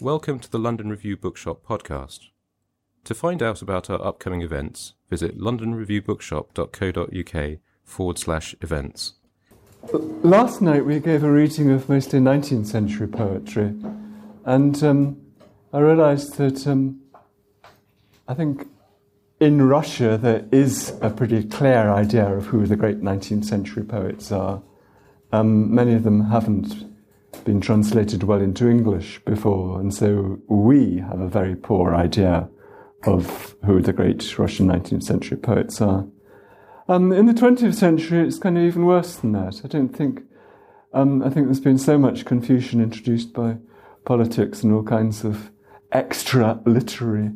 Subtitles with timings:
[0.00, 2.26] Welcome to the London Review Bookshop podcast.
[3.04, 9.14] To find out about our upcoming events, visit londonreviewbookshop.co.uk forward slash events.
[10.22, 13.74] Last night we gave a reading of mostly 19th century poetry,
[14.44, 15.16] and um,
[15.72, 17.00] I realized that um,
[18.28, 18.68] I think
[19.40, 24.30] in Russia there is a pretty clear idea of who the great 19th century poets
[24.30, 24.62] are.
[25.32, 26.84] Um, many of them haven't
[27.46, 32.48] been translated well into English before, and so we have a very poor idea
[33.04, 36.06] of who the great Russian 19th century poets are.
[36.88, 39.62] Um, in the 20th century, it's kind of even worse than that.
[39.64, 40.22] I don't think,
[40.92, 43.58] um, I think there's been so much confusion introduced by
[44.04, 45.50] politics and all kinds of
[45.92, 47.30] extra literary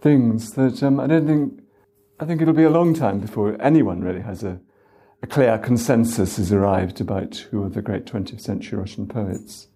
[0.00, 1.60] things that um, I don't think,
[2.20, 4.60] I think it'll be a long time before anyone really has a,
[5.26, 9.66] a clear consensus has arrived about who are the great 20th century Russian poets.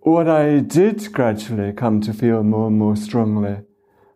[0.00, 3.58] What I did gradually come to feel more and more strongly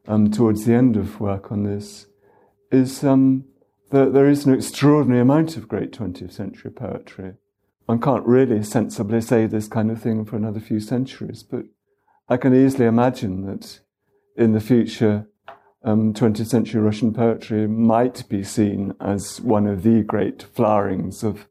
[0.09, 2.07] um, towards the end of work on this
[2.73, 3.45] is um,
[3.91, 7.35] that there is an extraordinary amount of great 20th century poetry.
[7.85, 11.67] One can't really sensibly say this kind of thing for another few centuries, but
[12.27, 13.81] I can easily imagine that
[14.35, 15.29] in the future,
[15.83, 21.47] um, 20th century Russian poetry might be seen as one of the great flowerings of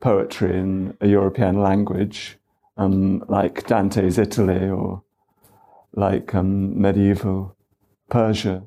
[0.00, 2.38] poetry in a European language,
[2.76, 5.02] um, like Dante's Italy or
[5.94, 7.56] like um, medieval
[8.10, 8.64] Persia.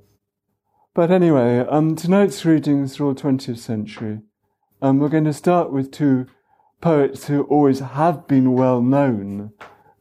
[0.95, 4.21] But anyway, um, tonight's readings are all 20th century.
[4.81, 6.25] Um, we're going to start with two
[6.81, 9.51] poets who always have been well known,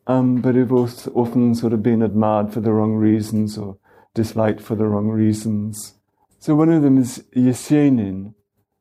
[0.07, 3.77] um, but who've also often sort of been admired for the wrong reasons or
[4.19, 5.95] disliked for the wrong reasons.
[6.41, 8.35] So one of them is Yesenin,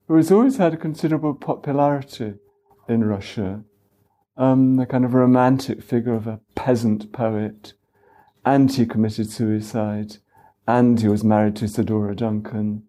[0.08, 2.34] who has always had a considerable popularity
[2.90, 3.64] in Russia.
[4.36, 7.74] Um, a kind of romantic figure of a peasant poet,
[8.44, 10.18] and he committed suicide
[10.68, 12.84] and he was married to Isadora Duncan.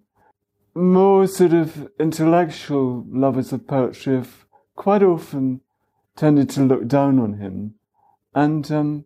[0.74, 5.60] More sort of intellectual lovers of poetry have quite often
[6.16, 7.74] tended to look down on him.
[8.34, 9.04] And um,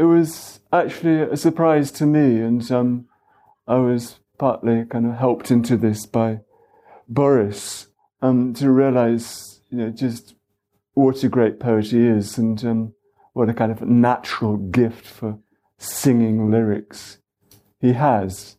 [0.00, 3.04] it was actually a surprise to me, and um,
[3.68, 6.40] I was partly kind of helped into this by
[7.06, 7.88] Boris
[8.22, 10.34] um, to realize, you know, just
[10.94, 12.94] what a great poet he is and um,
[13.34, 15.38] what a kind of natural gift for
[15.76, 17.18] singing lyrics
[17.78, 18.56] he has.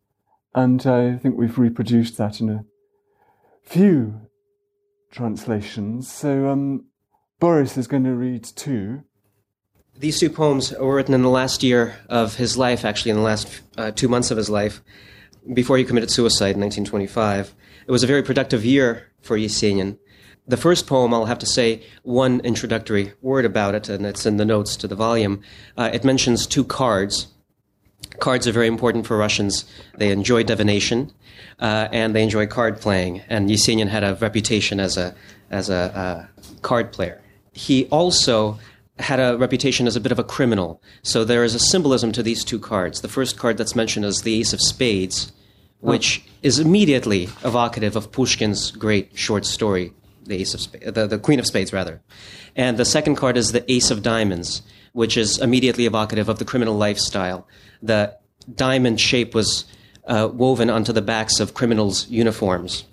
[0.53, 2.65] And I think we've reproduced that in a
[3.63, 4.27] few
[5.09, 6.11] translations.
[6.11, 6.85] So um,
[7.39, 9.05] Boris is going to read two.
[10.01, 13.23] These two poems were written in the last year of his life, actually, in the
[13.23, 14.81] last uh, two months of his life,
[15.53, 17.53] before he committed suicide in 1925.
[17.85, 19.99] It was a very productive year for Yesenin.
[20.47, 24.37] The first poem, I'll have to say one introductory word about it, and it's in
[24.37, 25.43] the notes to the volume.
[25.77, 27.27] Uh, it mentions two cards
[28.19, 29.65] cards are very important for Russians.
[29.97, 31.11] They enjoy divination
[31.59, 33.21] uh, and they enjoy card playing.
[33.29, 35.15] And Yesenin had a reputation as a
[35.49, 36.25] as a uh,
[36.61, 37.21] card player.
[37.53, 38.59] He also
[39.01, 40.81] had a reputation as a bit of a criminal.
[41.03, 43.01] So there is a symbolism to these two cards.
[43.01, 45.31] The first card that's mentioned is the Ace of Spades,
[45.79, 46.31] which oh.
[46.43, 51.39] is immediately evocative of Pushkin's great short story, the Ace of Spades, the, the Queen
[51.39, 52.01] of Spades, rather.
[52.55, 54.61] And the second card is the Ace of Diamonds,
[54.93, 57.47] which is immediately evocative of the criminal lifestyle.
[57.81, 58.15] The
[58.55, 59.65] diamond shape was
[60.05, 62.83] uh, woven onto the backs of criminals' uniforms,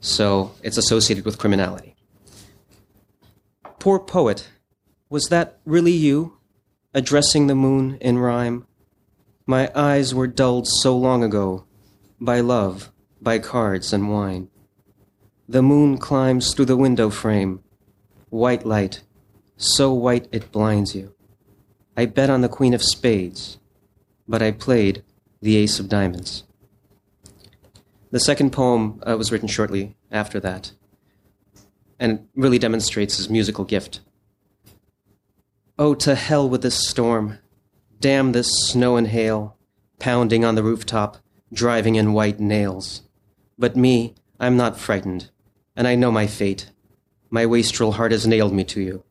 [0.00, 1.94] so it's associated with criminality.
[3.78, 4.48] Poor poet,
[5.14, 6.36] was that really you,
[6.92, 8.66] addressing the moon in rhyme?
[9.46, 11.66] My eyes were dulled so long ago
[12.20, 12.90] by love,
[13.22, 14.48] by cards and wine.
[15.48, 17.62] The moon climbs through the window frame,
[18.30, 19.04] white light,
[19.56, 21.14] so white it blinds you.
[21.96, 23.58] I bet on the Queen of Spades,
[24.26, 25.04] but I played
[25.40, 26.42] the Ace of Diamonds.
[28.10, 30.72] The second poem uh, was written shortly after that,
[32.00, 34.00] and really demonstrates his musical gift.
[35.76, 37.38] Oh, to hell with this storm!
[37.98, 39.56] Damn this snow and hail,
[39.98, 41.16] pounding on the rooftop,
[41.52, 43.02] driving in white nails.
[43.58, 45.30] But me, I'm not frightened,
[45.74, 46.70] and I know my fate.
[47.28, 49.02] My wastrel heart has nailed me to you,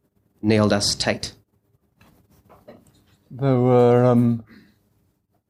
[0.41, 1.33] nailed us tight.
[3.29, 4.45] There were um,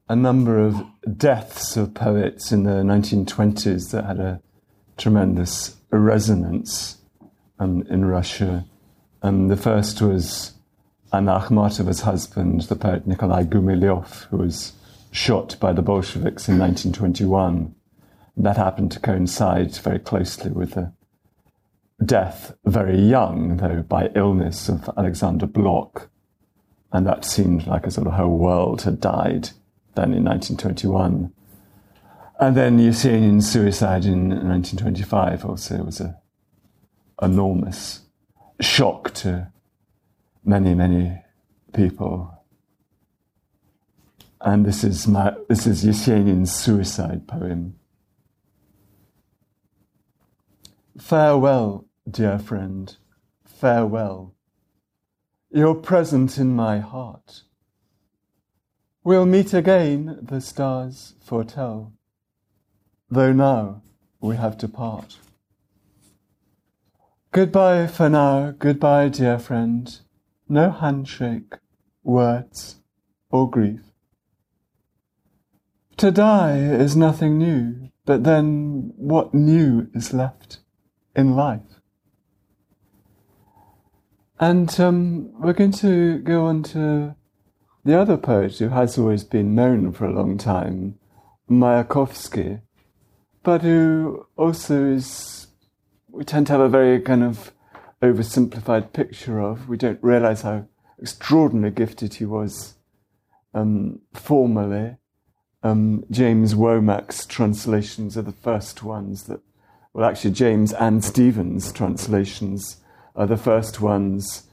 [0.08, 0.84] a number of
[1.16, 4.42] deaths of poets in the 1920s that had a
[4.96, 6.98] tremendous resonance
[7.60, 8.64] um, in Russia.
[9.22, 10.53] Um, the first was
[11.14, 14.72] Anna Akhmatova's husband, the poet Nikolai Gumilyov, who was
[15.12, 17.72] shot by the Bolsheviks in 1921.
[18.36, 20.92] That happened to coincide very closely with the
[22.04, 26.10] death, very young, though, by illness of Alexander Blok.
[26.92, 29.50] And that seemed like a sort of whole world had died
[29.94, 31.32] then in 1921.
[32.40, 36.16] And then the Yesenin's suicide in 1925 also was an
[37.22, 38.00] enormous
[38.60, 39.52] shock to
[40.44, 41.22] many, many
[41.72, 42.30] people.
[44.40, 47.76] And this is, my, this is Yesenin's suicide poem.
[50.98, 52.94] Farewell, dear friend,
[53.44, 54.34] farewell.
[55.50, 57.42] You're present in my heart.
[59.02, 61.92] We'll meet again, the stars foretell,
[63.10, 63.82] though now
[64.20, 65.18] we have to part.
[67.32, 70.00] Goodbye for now, goodbye, dear friend.
[70.54, 71.54] No handshake,
[72.02, 72.76] words,
[73.30, 73.80] or grief.
[75.98, 80.60] To die is nothing new, but then what new is left?
[81.14, 81.80] in life.
[84.40, 87.14] And um, we're going to go on to
[87.84, 90.98] the other poet who has always been known for a long time,
[91.48, 92.62] Mayakovsky,
[93.42, 95.46] but who also is,
[96.10, 97.52] we tend to have a very kind of
[98.04, 99.68] oversimplified picture of.
[99.68, 100.66] We don't realize how
[101.00, 102.74] extraordinarily gifted he was
[103.52, 104.96] um, formally.
[105.62, 109.40] Um, James Womack's translations are the first ones that
[109.94, 112.78] well, actually, James and Stephen's translations
[113.14, 114.48] are the first ones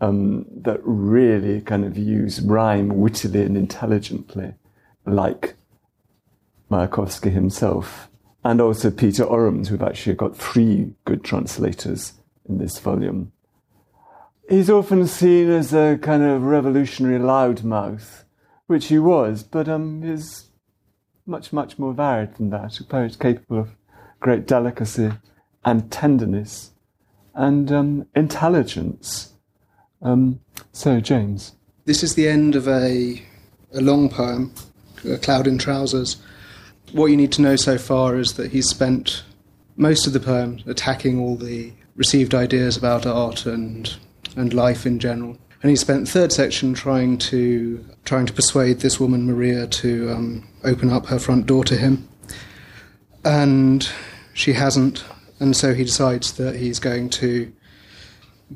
[0.00, 4.54] um, that really kind of use rhyme wittily and intelligently,
[5.04, 5.54] like
[6.70, 8.08] Mayakovsky himself,
[8.42, 12.14] and also Peter Orams, who've actually got three good translators
[12.48, 13.32] in this volume.
[14.48, 18.24] He's often seen as a kind of revolutionary loudmouth,
[18.66, 20.50] which he was, but um, he's
[21.26, 23.70] much, much more varied than that, a poet capable of
[24.20, 25.10] great delicacy
[25.64, 26.70] and tenderness
[27.34, 29.34] and um, intelligence.
[30.00, 30.40] Um,
[30.72, 31.52] so, James.
[31.84, 33.22] This is the end of a,
[33.74, 34.52] a long poem,
[35.04, 36.16] A Cloud in Trousers.
[36.92, 39.24] What you need to know so far is that he's spent
[39.76, 43.96] most of the poem attacking all the received ideas about art and,
[44.36, 45.36] and life in general.
[45.62, 50.48] And he spent third section trying to trying to persuade this woman Maria to um,
[50.62, 52.08] open up her front door to him.
[53.24, 53.88] And
[54.32, 55.04] she hasn't,
[55.40, 57.52] and so he decides that he's going to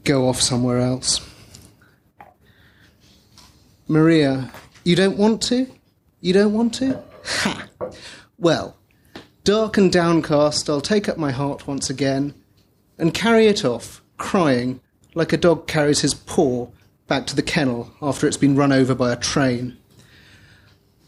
[0.05, 1.21] go off somewhere else.
[3.89, 4.53] Maria,
[4.85, 5.67] you don't want to?
[6.21, 7.03] You don't want to?
[7.25, 7.67] Ha!
[8.39, 8.77] Well,
[9.43, 12.35] dark and downcast, I'll take up my heart once again
[13.01, 14.81] and carry it off, crying,
[15.15, 16.69] like a dog carries his paw
[17.09, 19.77] back to the kennel after it's been run over by a train.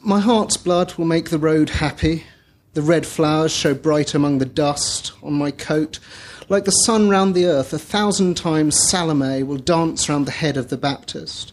[0.00, 2.24] My heart's blood will make the road happy,
[2.72, 5.98] the red flowers show bright among the dust on my coat.
[6.48, 10.56] Like the sun round the earth, a thousand times Salome will dance round the head
[10.56, 11.52] of the Baptist.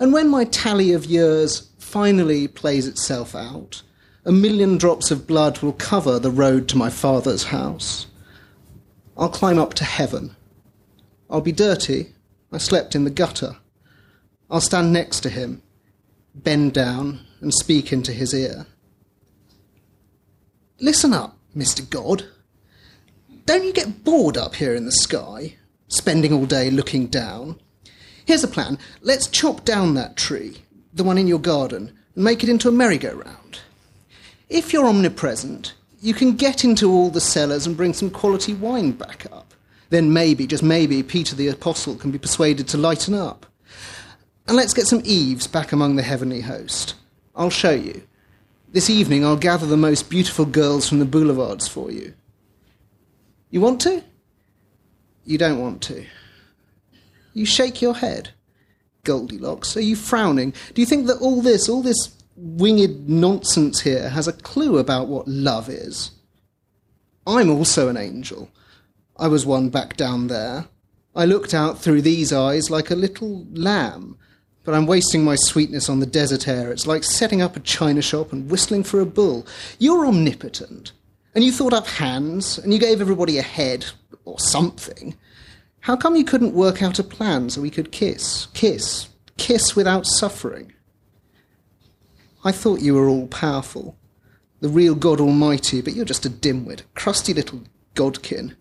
[0.00, 3.82] And when my tally of years finally plays itself out,
[4.24, 8.06] a million drops of blood will cover the road to my father's house.
[9.16, 10.36] I'll climb up to heaven.
[11.30, 12.12] I'll be dirty.
[12.52, 13.56] I slept in the gutter.
[14.50, 15.62] I'll stand next to him,
[16.34, 18.66] bend down, and speak into his ear.
[20.80, 21.88] Listen up, Mr.
[21.88, 22.24] God.
[23.46, 25.56] Don't you get bored up here in the sky,
[25.88, 27.60] spending all day looking down?
[28.26, 28.78] Here's a plan.
[29.00, 32.72] Let's chop down that tree, the one in your garden, and make it into a
[32.72, 33.60] merry-go-round.
[34.48, 38.92] If you're omnipresent, you can get into all the cellars and bring some quality wine
[38.92, 39.54] back up.
[39.88, 43.46] Then maybe, just maybe, Peter the Apostle can be persuaded to lighten up.
[44.46, 46.94] And let's get some Eves back among the heavenly host.
[47.34, 48.02] I'll show you.
[48.70, 52.12] This evening I'll gather the most beautiful girls from the boulevards for you.
[53.48, 54.04] You want to?
[55.24, 56.04] You don't want to.
[57.32, 58.28] You shake your head.
[59.04, 60.52] Goldilocks, are you frowning?
[60.74, 65.08] Do you think that all this, all this winged nonsense here, has a clue about
[65.08, 66.10] what love is?
[67.26, 68.50] I'm also an angel.
[69.16, 70.66] I was one back down there.
[71.14, 74.18] I looked out through these eyes like a little lamb
[74.64, 76.72] but I'm wasting my sweetness on the desert air.
[76.72, 79.46] It's like setting up a china shop and whistling for a bull.
[79.78, 80.92] You're omnipotent,
[81.34, 83.84] and you thought up hands, and you gave everybody a head,
[84.24, 85.14] or something.
[85.80, 90.06] How come you couldn't work out a plan so we could kiss, kiss, kiss without
[90.06, 90.72] suffering.
[92.44, 93.96] I thought you were all powerful,
[94.60, 97.62] the real God Almighty, but you're just a dimwit, a crusty little
[97.94, 98.54] godkin.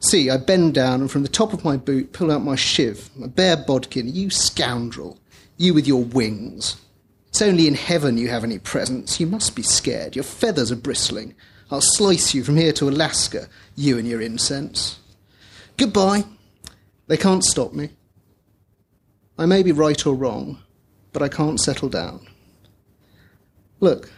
[0.00, 3.08] See, I bend down and from the top of my boot pull out my shiv,
[3.16, 4.12] my bare bodkin.
[4.12, 5.18] You scoundrel.
[5.56, 6.76] You with your wings.
[7.28, 9.20] It's only in heaven you have any presence.
[9.20, 10.16] You must be scared.
[10.16, 11.36] Your feathers are bristling.
[11.70, 14.98] I'll slice you from here to Alaska, you and your incense.
[15.76, 16.24] Goodbye.
[17.06, 17.90] They can't stop me.
[19.38, 20.58] I may be right or wrong,
[21.12, 22.26] but I can't settle down.
[23.82, 24.12] Look,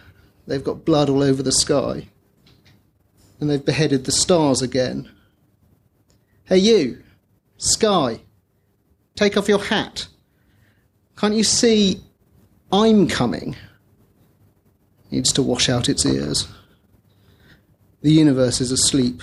[0.47, 2.07] they've got blood all over the sky.
[3.41, 5.11] And they've beheaded the stars again.
[6.45, 7.03] Hey, you,
[7.57, 8.21] sky,
[9.17, 10.07] take off your hat.
[11.17, 12.03] Can't you see
[12.71, 13.57] I'm coming?
[15.11, 16.47] Needs to wash out its ears.
[18.03, 19.23] The universe is asleep,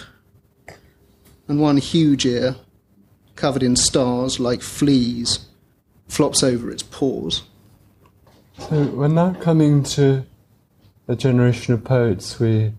[1.48, 2.56] and one huge ear,
[3.36, 5.46] covered in stars like fleas,
[6.08, 7.44] flops over its paws.
[8.58, 10.26] So we're now coming to
[11.12, 12.72] a generation of poets we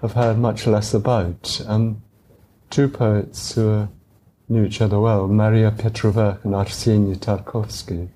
[0.00, 1.60] have heard much less about.
[1.66, 2.00] Um,
[2.70, 3.88] two poets who
[4.48, 8.08] knew each other well, Maria Petrovykh and Arseny Tarkovsky.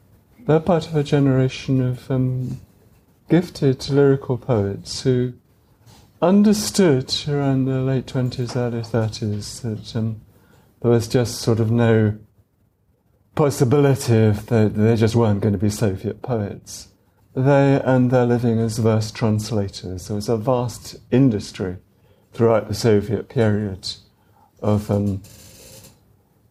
[0.47, 2.61] They're part of a generation of um,
[3.29, 5.33] gifted lyrical poets who
[6.23, 10.21] understood around the late 20s, early 30s that um,
[10.81, 12.17] there was just sort of no
[13.35, 16.90] possibility of that they just weren't going to be Soviet poets.
[17.35, 20.09] They earned their living as verse translators.
[20.09, 21.77] There was a vast industry
[22.33, 23.89] throughout the Soviet period
[24.61, 25.23] of um,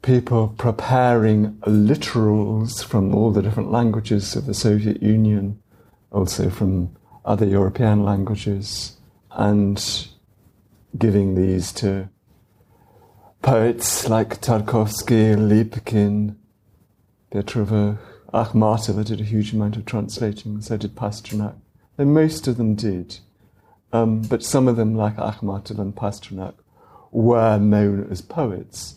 [0.01, 5.62] people preparing literals from all the different languages of the Soviet Union,
[6.12, 6.95] also from
[7.25, 8.98] other European languages,
[9.31, 10.07] and
[10.98, 12.09] giving these to
[13.41, 16.36] poets like Tarkovsky, Lipkin,
[17.31, 18.00] Petrovykh,
[18.33, 21.55] Akhmatova did a huge amount of translating, so did Pasternak.
[21.98, 23.19] And most of them did.
[23.91, 26.53] Um, but some of them, like Akhmatov and Pasternak,
[27.12, 28.95] were known as poets.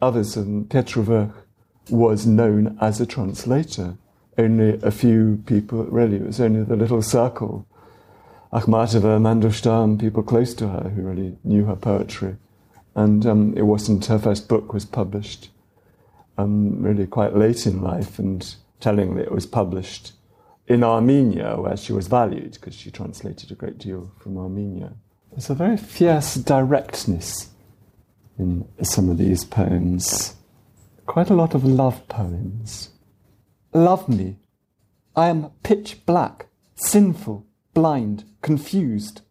[0.00, 1.32] Others, and Petrovykh
[1.90, 3.96] was known as a translator.
[4.38, 7.66] Only a few people, really, it was only the little circle.
[8.52, 12.36] Akhmatova, Mandelstam, people close to her who really knew her poetry.
[12.94, 15.50] And um, it wasn't her first book was published
[16.38, 20.12] um, really quite late in life, and tellingly, it was published
[20.66, 24.92] in Armenia, where she was valued because she translated a great deal from Armenia.
[25.30, 27.50] There's a very fierce directness
[28.38, 30.34] in some of these poems.
[31.06, 32.90] Quite a lot of love poems.
[33.72, 34.36] Love me.
[35.16, 39.22] I am pitch black, sinful, blind, confused.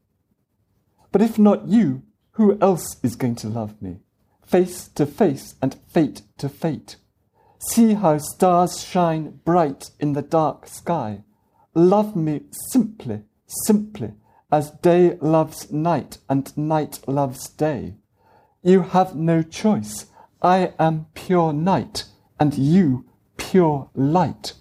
[1.11, 3.99] But if not you, who else is going to love me?
[4.45, 6.95] Face to face and fate to fate.
[7.69, 11.23] See how stars shine bright in the dark sky.
[11.75, 12.41] Love me
[12.71, 14.13] simply, simply,
[14.51, 17.93] as day loves night and night loves day.
[18.63, 20.07] You have no choice.
[20.41, 22.05] I am pure night,
[22.39, 23.05] and you
[23.37, 24.53] pure light.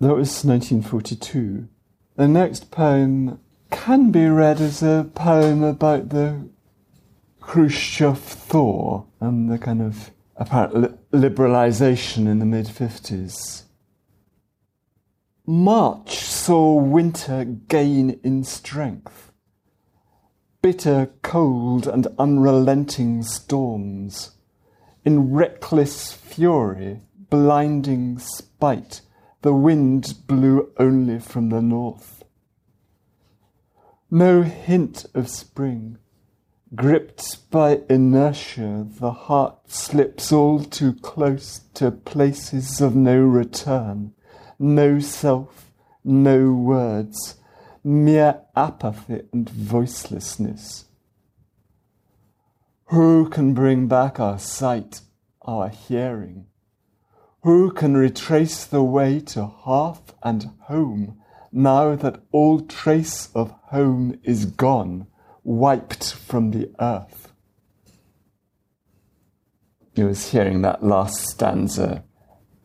[0.00, 1.68] That was 1942.
[2.16, 3.38] The next poem
[3.70, 6.48] can be read as a poem about the
[7.40, 13.62] Khrushchev thaw and the kind of apparent liberalisation in the mid 50s.
[15.46, 19.30] March saw winter gain in strength.
[20.60, 24.32] Bitter cold and unrelenting storms.
[25.04, 27.00] In reckless fury,
[27.30, 29.02] blinding spite,
[29.42, 32.24] the wind blew only from the north.
[34.10, 35.98] No hint of spring.
[36.74, 44.12] Gripped by inertia, the heart slips all too close to places of no return.
[44.58, 45.70] No self,
[46.02, 47.36] no words,
[47.84, 50.86] mere apathy and voicelessness.
[52.86, 55.02] Who can bring back our sight,
[55.42, 56.46] our hearing?
[57.44, 64.18] Who can retrace the way to hearth and home now that all trace of home
[64.24, 65.06] is gone,
[65.46, 67.32] wiped from the earth?
[69.96, 72.04] I was hearing that last stanza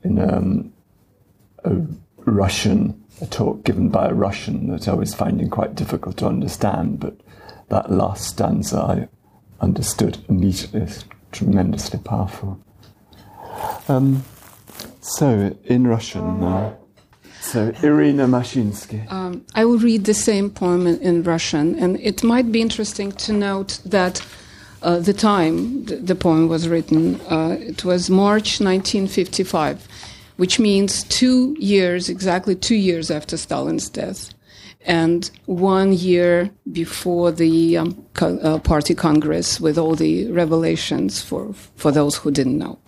[0.04, 0.74] in um,
[1.64, 1.78] a
[2.18, 7.00] Russian, a talk given by a Russian that I was finding quite difficult to understand,
[7.00, 7.16] but
[7.70, 9.08] that last stanza I
[9.64, 10.82] understood immediately.
[10.82, 12.60] It's tremendously powerful.
[13.88, 14.26] Um,
[15.00, 16.81] so, in Russian now.
[17.52, 19.12] So, Irina Mashinski.
[19.12, 23.12] Um, I will read the same poem in, in, Russian, and it might be interesting
[23.24, 24.26] to note that
[24.82, 29.86] uh, the time the, the, poem was written, uh, it was March 1955.
[30.38, 34.34] which means two years, exactly two years after Stalin's death,
[34.86, 41.54] and one year before the um, co- uh, party congress with all the revelations for,
[41.76, 42.80] for those who didn't know.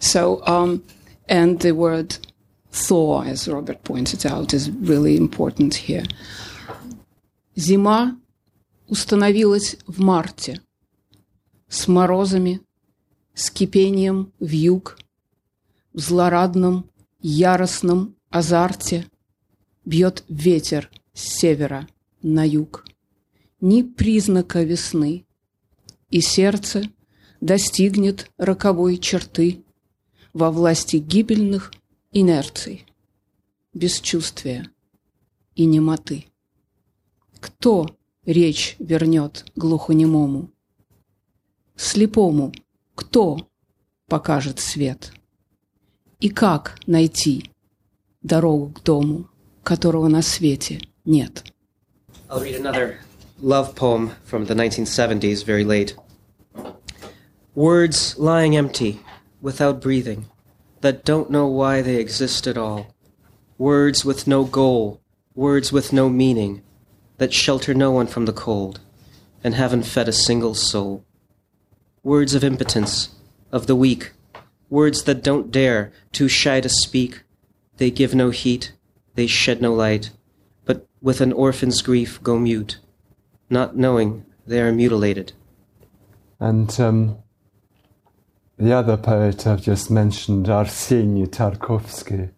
[0.00, 0.82] So, um,
[1.28, 2.18] and the word
[2.72, 6.06] Thor, as Robert pointed out, is really important here.
[7.56, 8.16] Зима
[8.86, 10.60] установилась в марте
[11.68, 12.60] с морозами,
[13.34, 14.98] с кипением в юг,
[15.92, 19.06] в злорадном, яростном азарте
[19.84, 21.88] бьет ветер с севера
[22.22, 22.84] на юг.
[23.60, 25.26] Ни признака весны,
[26.10, 26.84] и сердце
[27.40, 29.64] достигнет роковой черты
[30.32, 31.72] во власти гибельных
[32.12, 32.86] инерций,
[33.72, 34.70] бесчувствия
[35.54, 36.26] и немоты.
[37.40, 37.86] Кто
[38.24, 40.50] речь вернет глухонемому?
[41.76, 42.52] Слепому
[42.94, 43.48] кто
[44.08, 45.12] покажет свет?
[46.20, 47.50] И как найти
[48.20, 49.30] дорогу к дому,
[49.62, 51.44] которого на свете нет?
[52.28, 52.98] I'll read another
[53.40, 55.96] love poem from the 1970s, very late.
[57.54, 59.00] Words lying empty,
[59.40, 60.26] without breathing,
[60.80, 62.94] that don't know why they exist at all.
[63.58, 65.00] Words with no goal,
[65.34, 66.62] words with no meaning,
[67.18, 68.80] that shelter no one from the cold,
[69.44, 71.04] and haven't fed a single soul.
[72.02, 73.10] Words of impotence,
[73.52, 74.12] of the weak,
[74.70, 77.22] words that don't dare, too shy to speak.
[77.76, 78.72] They give no heat,
[79.14, 80.10] they shed no light,
[80.64, 82.78] but with an orphan's grief go mute,
[83.50, 85.32] not knowing they are mutilated.
[86.38, 87.18] And um,
[88.60, 92.30] the other poet I've just mentioned, Arseny Tarkovsky.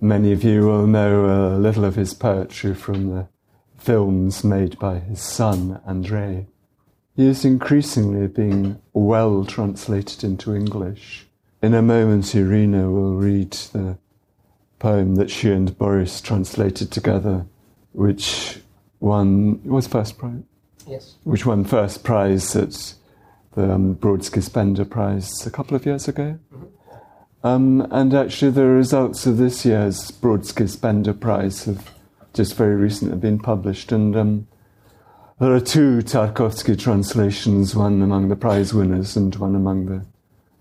[0.00, 3.28] Many of you will know a little of his poetry from the
[3.76, 6.46] films made by his son, Andrei.
[7.16, 11.26] He is increasingly being well translated into English.
[11.62, 13.98] In a moment, Irina will read the
[14.78, 17.46] poem that she and Boris translated together,
[17.92, 18.60] which
[19.00, 20.42] won was first prize,
[20.86, 21.16] Yes.
[21.24, 22.94] which won first prize at
[23.58, 26.38] the um, Brodsky Spender Prize a couple of years ago.
[27.42, 31.92] Um, and actually, the results of this year's Brodsky Spender Prize have
[32.34, 34.46] just very recently been published, and um,
[35.40, 40.06] there are two Tarkovsky translations, one among the prize winners and one among the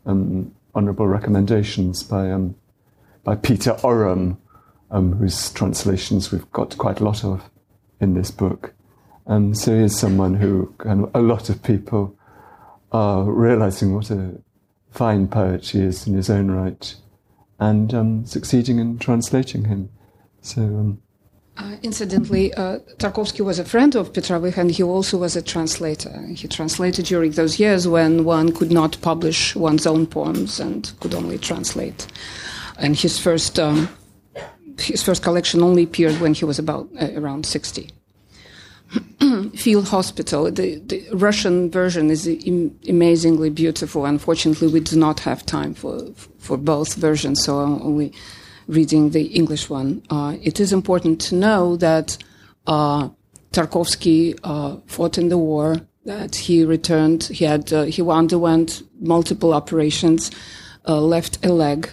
[0.10, 2.56] um, honourable recommendations by um,
[3.24, 4.40] by Peter Oram,
[4.90, 7.44] um, whose translations we've got quite a lot of
[8.02, 8.74] in this book.
[9.28, 12.17] Um, so he is someone who kind of, a lot of people
[12.94, 14.42] realizing what a
[14.92, 16.96] fine poet he is in his own right
[17.60, 19.90] and um, succeeding in translating him.
[20.42, 21.02] So, um,
[21.58, 26.14] Uh, incidentally, uh, Tarkovsky was a friend of Petrovykh, and he also was a translator.
[26.36, 31.16] He translated during those years when one could not publish one's own poems and could
[31.16, 32.06] only translate.
[32.78, 33.90] And his first um,
[34.80, 37.90] his first collection only appeared when he was about uh, around sixty.
[39.56, 40.52] Field Hospital.
[40.52, 44.06] The, the Russian version is Im- amazingly beautiful.
[44.06, 46.02] Unfortunately, we do not have time for
[46.38, 48.14] for both versions, so I'm only
[48.68, 50.02] reading the English one.
[50.10, 52.18] Uh, it is important to know that
[52.68, 53.10] uh,
[53.52, 55.78] Tarkovsky uh, fought in the war.
[56.06, 57.24] That he returned.
[57.24, 60.32] He had uh, he underwent multiple operations,
[60.88, 61.90] uh, left a leg.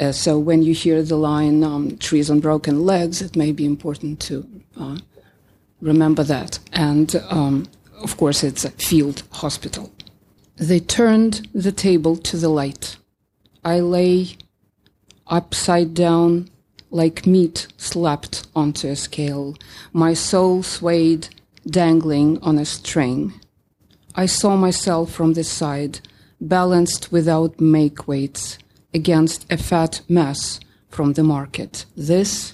[0.00, 3.66] Uh, so when you hear the line um, "trees on broken legs," it may be
[3.66, 4.46] important to
[5.82, 6.58] remember that.
[6.72, 7.68] And um,
[8.02, 9.92] of course, it's a field hospital.
[10.56, 12.96] They turned the table to the light.
[13.64, 14.36] I lay
[15.26, 16.48] upside down
[16.90, 19.56] like meat slapped onto a scale.
[19.92, 21.28] My soul swayed,
[21.66, 23.32] dangling on a string.
[24.14, 26.00] I saw myself from the side,
[26.40, 28.58] balanced without make weights,
[28.92, 31.86] against a fat mass from the market.
[31.96, 32.52] This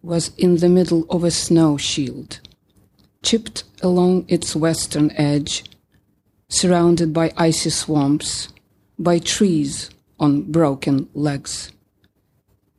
[0.00, 2.40] was in the middle of a snow shield,
[3.26, 5.64] chipped along its western edge,
[6.48, 8.48] surrounded by icy swamps,
[9.00, 11.72] by trees on broken legs,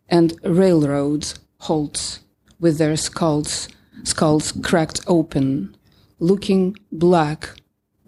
[0.07, 2.21] and railroads halts
[2.61, 3.67] with their skulls
[4.03, 5.75] skulls cracked open,
[6.19, 7.49] looking black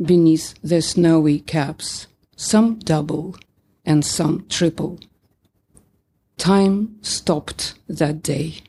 [0.01, 3.35] beneath their snowy caps, some double
[3.85, 4.97] and some triple.
[6.37, 8.61] Time stopped that day.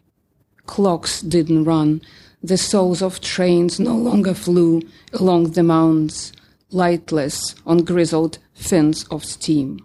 [0.67, 2.03] Clocks didn't run.
[2.43, 4.81] The souls of trains no longer flew
[5.13, 6.33] along the mounds,
[6.71, 9.85] lightless on grizzled fins of steam.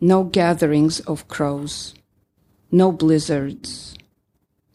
[0.00, 1.94] No gatherings of crows,
[2.70, 3.96] no blizzards,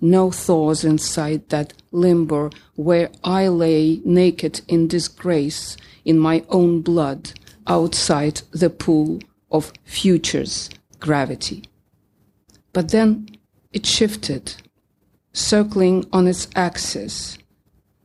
[0.01, 7.31] no thaws inside that limber where I lay naked in disgrace in my own blood
[7.67, 9.19] outside the pool
[9.51, 11.63] of future's gravity.
[12.73, 13.29] But then
[13.71, 14.55] it shifted,
[15.33, 17.37] circling on its axis,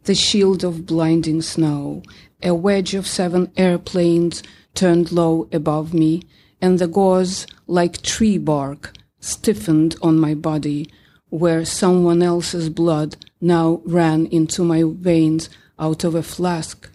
[0.05, 2.03] the shield of blinding snow,
[2.43, 4.43] a wedge of seven airplanes
[4.75, 6.23] turned low above me,
[6.61, 10.89] and the gauze, like tree bark, stiffened on my body,
[11.31, 16.89] where someone else's blood now ran into my veins out of a flask,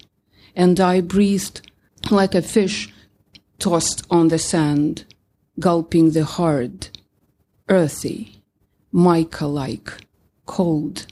[0.55, 1.69] and I breathed
[2.11, 2.93] like a fish
[3.57, 5.05] tossed on the sand,
[5.59, 6.89] gulping the hard,
[7.67, 8.41] earthy,
[8.91, 9.91] mica like,
[10.49, 11.05] cold,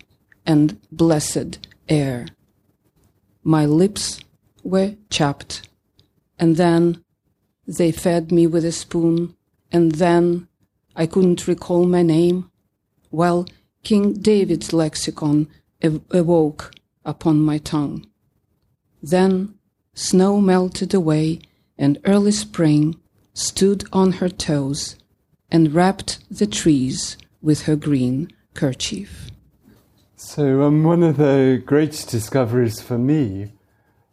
[0.47, 2.25] and blessed air.
[3.43, 4.19] My lips
[4.63, 5.69] were chapped,
[6.39, 7.03] and then
[7.67, 9.35] they fed me with a spoon,
[9.71, 10.47] and then
[10.95, 12.49] I couldn't recall my name.
[13.11, 13.45] Well,
[13.83, 15.47] King David's lexicon
[15.83, 16.73] ev- awoke
[17.05, 18.07] upon my tongue.
[19.03, 19.53] Then
[19.93, 21.41] snow melted away,
[21.77, 22.95] and early spring
[23.35, 24.95] stood on her toes
[25.51, 29.29] and wrapped the trees with her green kerchief.
[30.15, 33.53] So, um, one of the great discoveries for me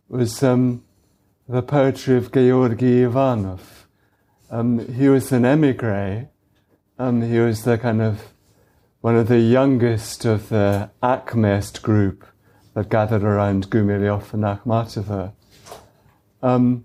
[0.09, 0.85] was um,
[1.48, 3.88] the poetry of Georgy Ivanov.
[4.50, 6.28] Um, he was an emigre.
[6.98, 8.35] Um, he was the kind of
[9.00, 12.26] one of the youngest of the Acmeist group
[12.74, 15.33] that gathered around Gumilyov and Akhmatova.
[16.42, 16.85] Um,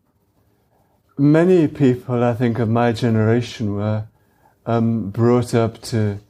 [1.18, 4.08] many people, I think, of my generation were
[4.66, 6.22] um, brought up to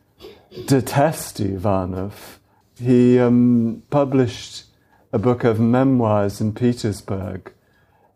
[0.66, 2.40] detest Ivanov.
[2.80, 4.66] He um, published
[5.12, 7.52] a book of memoirs in Petersburg,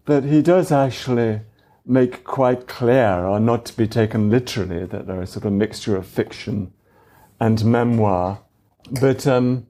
[0.05, 1.41] but he does actually
[1.85, 5.55] make quite clear, or not to be taken literally, that there is sort of a
[5.55, 6.71] mixture of fiction
[7.39, 8.39] and memoir.
[9.01, 9.67] But um,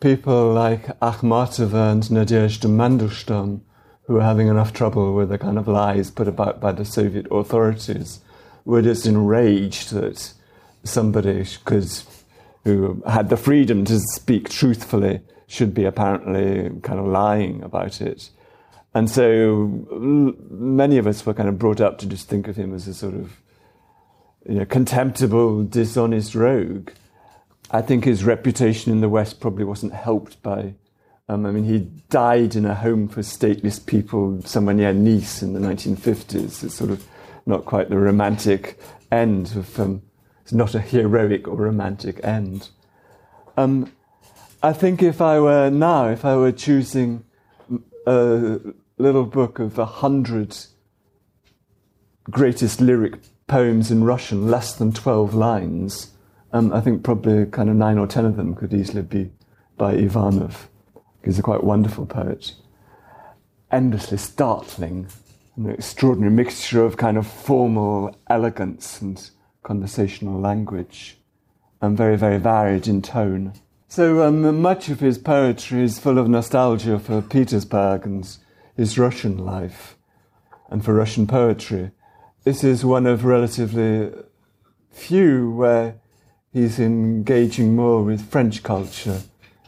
[0.00, 3.60] people like Akhmatova and Nadezhda Mandelstam,
[4.04, 7.26] who were having enough trouble with the kind of lies put about by the Soviet
[7.30, 8.20] authorities,
[8.64, 10.32] were just enraged that
[10.84, 11.88] somebody could,
[12.64, 18.30] who had the freedom to speak truthfully should be apparently kind of lying about it.
[18.94, 19.66] And so
[20.50, 22.94] many of us were kind of brought up to just think of him as a
[22.94, 23.40] sort of
[24.48, 26.90] you know, contemptible, dishonest rogue.
[27.70, 30.74] I think his reputation in the West probably wasn't helped by.
[31.28, 35.52] Um, I mean, he died in a home for stateless people somewhere near Nice in
[35.52, 36.64] the 1950s.
[36.64, 37.06] It's sort of
[37.44, 39.78] not quite the romantic end of.
[39.78, 40.02] Um,
[40.48, 42.70] it's not a heroic or romantic end.
[43.58, 43.92] Um,
[44.62, 47.22] I think if I were now, if I were choosing
[48.06, 48.58] a
[48.96, 50.56] little book of a hundred
[52.30, 56.12] greatest lyric poems in Russian, less than 12 lines,
[56.54, 59.30] um, I think probably kind of nine or ten of them could easily be
[59.76, 60.70] by Ivanov.
[61.22, 62.54] He's a quite wonderful poet.
[63.70, 65.08] Endlessly startling,
[65.58, 69.30] an extraordinary mixture of kind of formal elegance and
[69.68, 71.18] conversational language,
[71.82, 73.52] and very, very varied in tone.
[73.86, 78.26] So um, much of his poetry is full of nostalgia for Petersburg and
[78.74, 79.98] his Russian life,
[80.70, 81.90] and for Russian poetry.
[82.44, 84.10] This is one of relatively
[84.90, 85.96] few where
[86.50, 89.20] he's engaging more with French culture.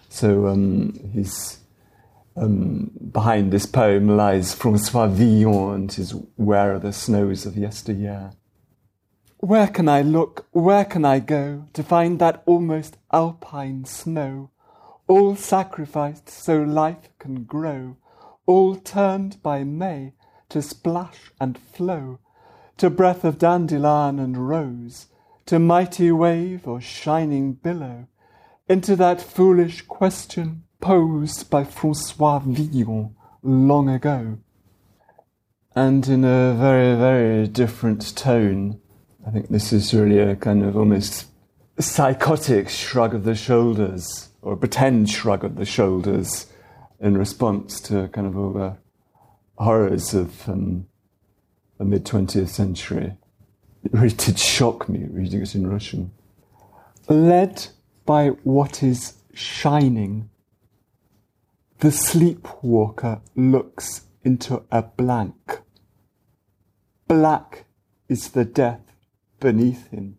[0.08, 1.58] So um, he's
[2.36, 8.32] um, behind this poem lies Francois Villon and his Where Are the Snows of Yesteryear.
[9.42, 14.50] Where can I look, where can I go to find that almost alpine snow,
[15.06, 17.96] all sacrificed so life can grow,
[18.44, 20.12] all turned by May
[20.50, 22.18] to splash and flow,
[22.76, 25.06] to breath of dandelion and rose,
[25.46, 28.08] to mighty wave or shining billow,
[28.68, 34.36] into that foolish question posed by Francois Villon long ago.
[35.74, 38.79] And in a very, very different tone,
[39.26, 41.26] I think this is really a kind of almost
[41.78, 46.46] psychotic shrug of the shoulders, or pretend shrug of the shoulders,
[47.00, 48.76] in response to kind of all the
[49.58, 50.86] horrors of um,
[51.78, 53.16] the mid 20th century.
[53.84, 56.12] It really did shock me reading it in Russian.
[57.08, 57.68] Led
[58.06, 60.30] by what is shining,
[61.78, 65.60] the sleepwalker looks into a blank.
[67.06, 67.64] Black
[68.08, 68.89] is the death
[69.40, 70.18] beneath him,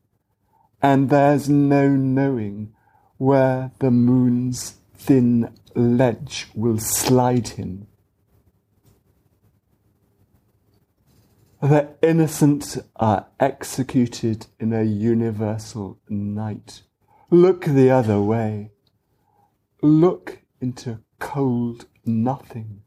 [0.81, 2.73] and there's no knowing
[3.17, 7.87] where the moon's thin ledge will slide him.
[11.61, 16.81] The innocent are executed in a universal night.
[17.29, 18.71] Look the other way.
[19.83, 22.81] Look into cold nothing,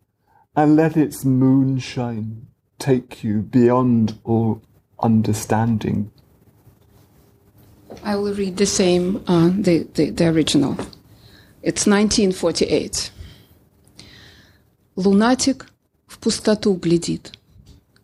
[0.56, 4.62] and let its moonshine take you beyond all
[4.98, 6.10] understanding.
[8.02, 10.76] I will read the same, uh, the, the, the original.
[11.62, 13.10] It's 1948.
[14.96, 15.70] Лунатик
[16.06, 17.32] в пустоту глядит,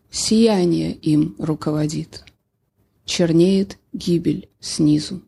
[0.09, 2.23] сияние им руководит.
[3.05, 5.21] Чернеет гибель снизу.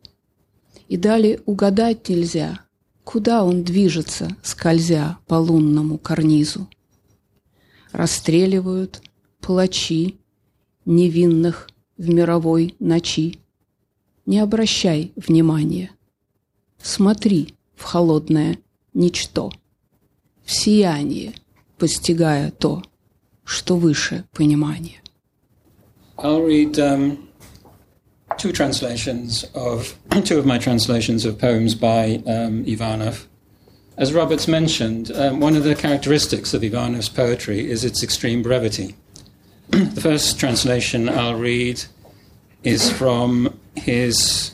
[0.88, 2.60] И далее угадать нельзя,
[3.04, 6.68] куда он движется, скользя по лунному карнизу.
[7.92, 9.02] Расстреливают
[9.40, 10.18] палачи
[10.84, 13.38] невинных в мировой ночи.
[14.26, 15.90] Не обращай внимания.
[16.82, 18.58] Смотри в холодное
[18.94, 19.50] ничто,
[20.44, 21.34] в сияние,
[21.78, 22.82] постигая то,
[23.44, 25.00] что выше понимания.
[26.16, 27.28] I'll read um,
[28.38, 33.26] two translations of two of my translations of poems by um, Ivanov.
[33.96, 38.94] As Roberts mentioned, um, one of the characteristics of Ivanov's poetry is its extreme brevity.
[39.70, 41.84] the first translation I'll read
[42.64, 44.52] is from his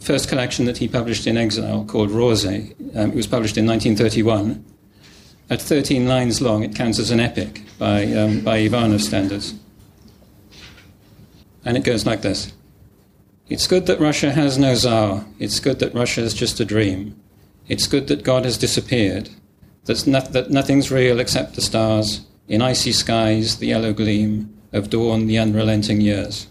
[0.00, 2.46] first collection that he published in exile called Rose.
[2.46, 4.64] Um, it was published in 1931.
[5.50, 9.54] At 13 lines long, it counts as an epic by, um, by Ivanov standards.
[11.64, 12.52] And it goes like this
[13.48, 15.26] It's good that Russia has no Tsar.
[15.38, 17.20] It's good that Russia is just a dream.
[17.68, 19.28] It's good that God has disappeared,
[19.84, 24.90] That's not, that nothing's real except the stars, in icy skies, the yellow gleam of
[24.90, 26.48] dawn, the unrelenting years.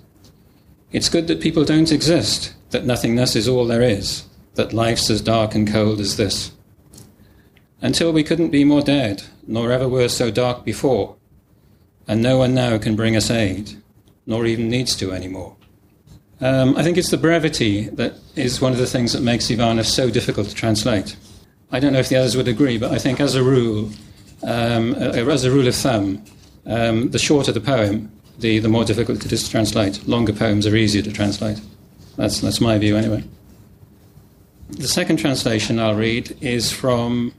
[0.92, 4.26] It's good that people don't exist, that nothingness is all there is,
[4.56, 6.52] that life's as dark and cold as this.
[7.82, 11.16] Until we couldn't be more dead, nor ever were so dark before,
[12.08, 13.78] and no one now can bring us aid,
[14.26, 15.56] nor even needs to anymore.
[16.42, 19.86] Um, I think it's the brevity that is one of the things that makes Ivanov
[19.86, 21.16] so difficult to translate.
[21.72, 23.92] I don't know if the others would agree, but I think as a rule,
[24.42, 26.24] um, as a rule of thumb,
[26.66, 30.08] um, the shorter the poem, the, the more difficult it is to translate.
[30.08, 31.62] Longer poems are easier to translate.
[32.16, 33.24] That's, that's my view, anyway.
[34.72, 37.34] The second translation I'll read is from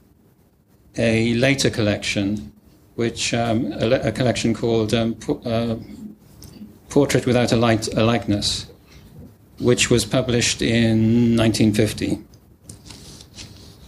[0.97, 2.51] a later collection,
[2.95, 5.75] which um, a, a, collection called um, uh,
[6.89, 8.67] Portrait Without a, Light, a Likeness,
[9.59, 12.21] which was published in 1950.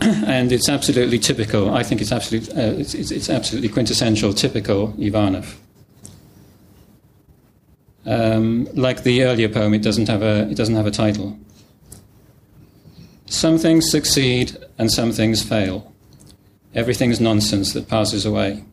[0.25, 1.73] and it's absolutely typical.
[1.73, 5.59] I think it's absolutely, uh, it's, it's, it's, absolutely quintessential, typical Ivanov.
[8.05, 11.37] Um, like the earlier poem, it doesn't have a it doesn't have a title.
[13.25, 15.93] Some things succeed and some things fail.
[16.75, 18.63] Everything is nonsense that passes away.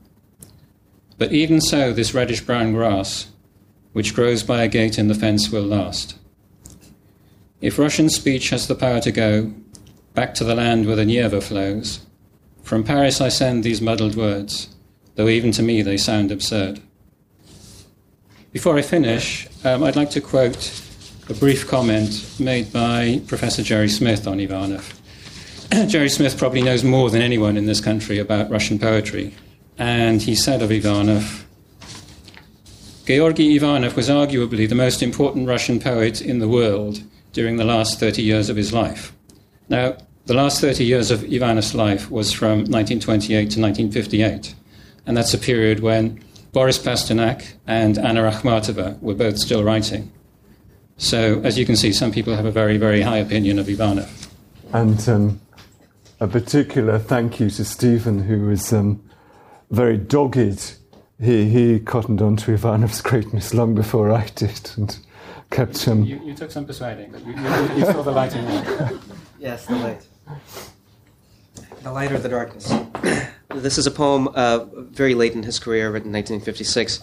[1.19, 3.29] But even so, this reddish brown grass,
[3.93, 6.16] which grows by a gate in the fence, will last.
[7.61, 9.53] If Russian speech has the power to go
[10.14, 12.01] back to the land where the Neva flows,
[12.62, 14.75] from Paris I send these muddled words,
[15.16, 16.81] though even to me they sound absurd.
[18.53, 20.83] Before I finish, um, I'd like to quote
[21.29, 25.01] a brief comment made by Professor Jerry Smith on Ivanov.
[25.87, 29.37] Jerry Smith probably knows more than anyone in this country about Russian poetry,
[29.79, 31.47] and he said of Ivanov,
[33.07, 37.01] Georgy Ivanov was arguably the most important Russian poet in the world
[37.33, 39.13] during the last 30 years of his life.
[39.69, 44.55] Now, the last 30 years of Ivanov's life was from 1928 to 1958,
[45.07, 46.21] and that's a period when
[46.53, 50.13] Boris Pasternak and Anna Akhmatova were both still writing.
[50.97, 54.29] So, as you can see, some people have a very, very high opinion of Ivanov.
[54.73, 55.41] And um,
[56.21, 59.03] a particular thank you to Stephen, who was um,
[59.71, 60.77] very dogged.
[61.21, 64.99] He, he cottoned on to Ivanov's greatness long before I did and
[65.51, 66.03] kept him.
[66.03, 69.01] Um, you, you, took some persuading, but you, you, you saw the light in it.
[69.39, 70.07] Yes, the light.
[71.83, 72.71] The light or the darkness.
[73.55, 77.03] this is a poem uh, very late in his career, written in 1956.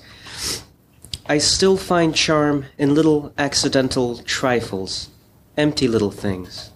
[1.25, 5.09] I still find charm in little accidental trifles,
[5.57, 6.69] empty little things.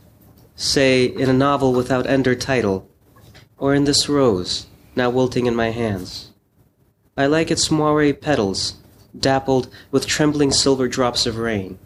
[0.56, 2.90] Say, in a novel without end or title,
[3.60, 6.32] or in this rose, now wilting in my hands.
[7.16, 8.78] I like its moire petals,
[9.18, 11.78] dappled with trembling silver drops of rain,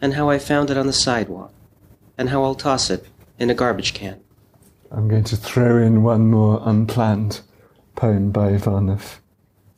[0.00, 1.54] and how I found it on the sidewalk,
[2.18, 3.06] and how I'll toss it
[3.38, 4.20] in a garbage can.
[4.96, 7.42] I'm going to throw in one more unplanned
[7.96, 9.20] poem by Ivanov.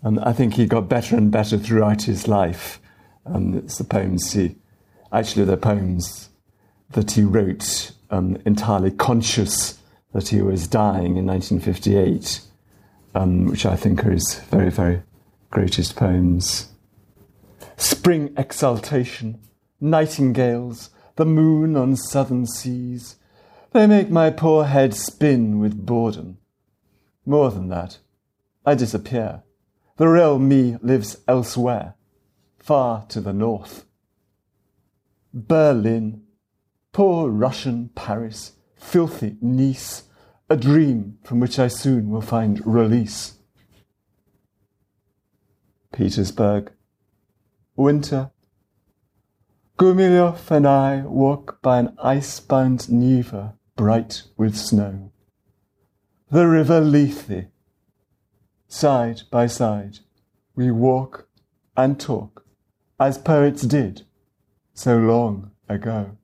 [0.01, 2.81] And I think he got better and better throughout his life.
[3.25, 4.55] And it's the poems he,
[5.13, 6.29] actually, the poems
[6.91, 9.81] that he wrote um, entirely conscious
[10.13, 12.41] that he was dying in 1958,
[13.17, 15.03] um, which I think are his very, very
[15.51, 16.71] greatest poems.
[17.77, 19.41] Spring exaltation,
[19.81, 23.17] nightingales, the moon on southern seas,
[23.73, 26.39] they make my poor head spin with boredom.
[27.27, 27.99] More than that,
[28.65, 29.43] I disappear.
[29.97, 31.95] The real me lives elsewhere,
[32.59, 33.85] far to the north.
[35.35, 36.23] Berlin,
[36.93, 40.05] Poor Russian Paris, filthy Nice,
[40.49, 43.35] a dream from which I soon will find release.
[45.93, 46.73] Petersburg,
[47.77, 48.31] winter.
[49.79, 55.13] Gumilyov and I walk by an ice-bound Neva bright with snow.
[56.33, 57.47] The river Lethe.
[58.67, 60.01] Side by side,
[60.57, 61.29] we walk
[61.77, 62.45] and talk
[62.99, 64.03] as poets did
[64.75, 66.19] so long ago.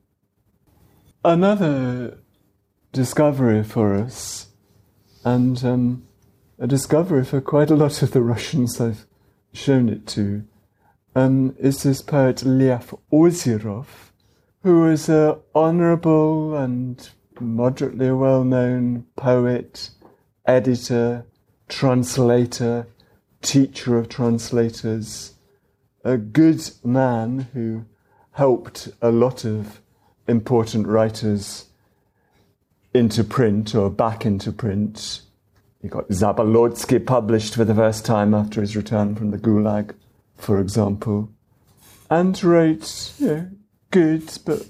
[1.25, 2.19] Another
[2.93, 4.49] discovery for us,
[5.25, 6.09] and um,
[6.59, 9.07] a discovery for quite a lot of the Russians I've
[9.53, 10.45] shown it to,
[11.15, 13.87] um, is this poet Lev Ozerov,
[14.65, 17.09] who is an honourable and
[17.41, 19.91] moderately well known poet,
[20.47, 21.27] editor,
[21.69, 22.87] translator,
[23.43, 25.35] teacher of translators,
[26.05, 27.85] a good man who
[28.33, 29.81] helped a lot of
[30.27, 31.67] important writers
[32.93, 35.23] into print or back into print.
[35.83, 39.95] He got Zabolotsky published for the first time after his return from the Gulag,
[40.37, 41.29] for example,
[42.09, 43.51] and wrote you know,
[43.91, 44.67] good but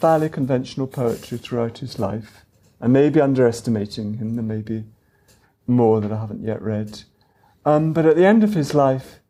[0.00, 2.44] fairly conventional poetry throughout his life.
[2.80, 4.84] I may be underestimating him, there may be
[5.66, 7.02] more that I haven't yet read.
[7.64, 9.20] Um, but at the end of his life,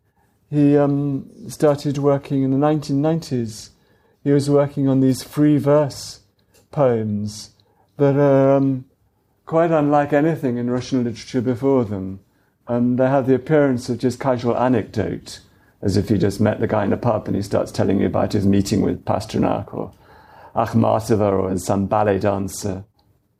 [0.50, 3.70] he um, started working in the 1990s.
[4.22, 6.20] He was working on these free verse
[6.70, 7.50] poems
[7.96, 8.84] that are um,
[9.46, 12.20] quite unlike anything in Russian literature before them.
[12.66, 15.40] And they have the appearance of just casual anecdote,
[15.80, 18.06] as if you just met the guy in a pub and he starts telling you
[18.06, 19.92] about his meeting with Pasternak or
[20.58, 22.84] Akhmatova or some ballet dancer.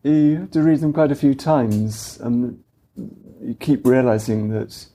[0.04, 2.62] You have to read them quite a few times, and
[3.42, 4.86] you keep realizing that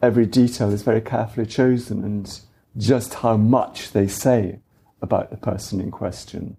[0.00, 2.40] every detail is very carefully chosen and
[2.78, 4.60] just how much they say
[5.02, 6.56] about the person in question.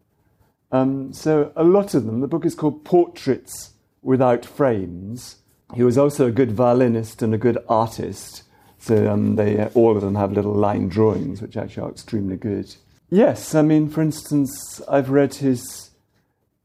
[0.72, 5.38] Um, so, a lot of them, the book is called Portraits Without Frames.
[5.74, 8.44] He was also a good violinist and a good artist.
[8.78, 12.76] So, um, they, all of them have little line drawings, which actually are extremely good.
[13.10, 15.92] Yes, I mean, for instance, I've read his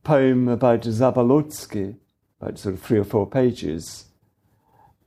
[0.03, 1.97] poem about Zabolotsky,
[2.41, 4.07] about sort of three or four pages,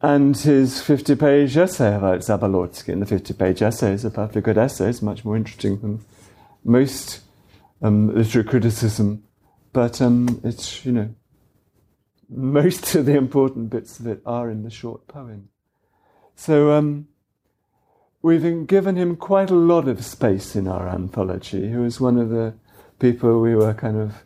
[0.02, 2.93] and his 50 page essay about Zabolotsky.
[2.93, 6.00] And the 50 page essay is a perfectly good essay, it's much more interesting than
[6.63, 7.19] most
[7.82, 9.24] um, literary criticism,
[9.74, 11.13] but um, it's, you know,
[12.30, 15.50] most of the important bits of it are in the short poem.
[16.36, 17.10] So, um,
[18.25, 21.69] we've given him quite a lot of space in our anthology.
[21.69, 22.55] He was one of the
[22.97, 24.23] people we were kind of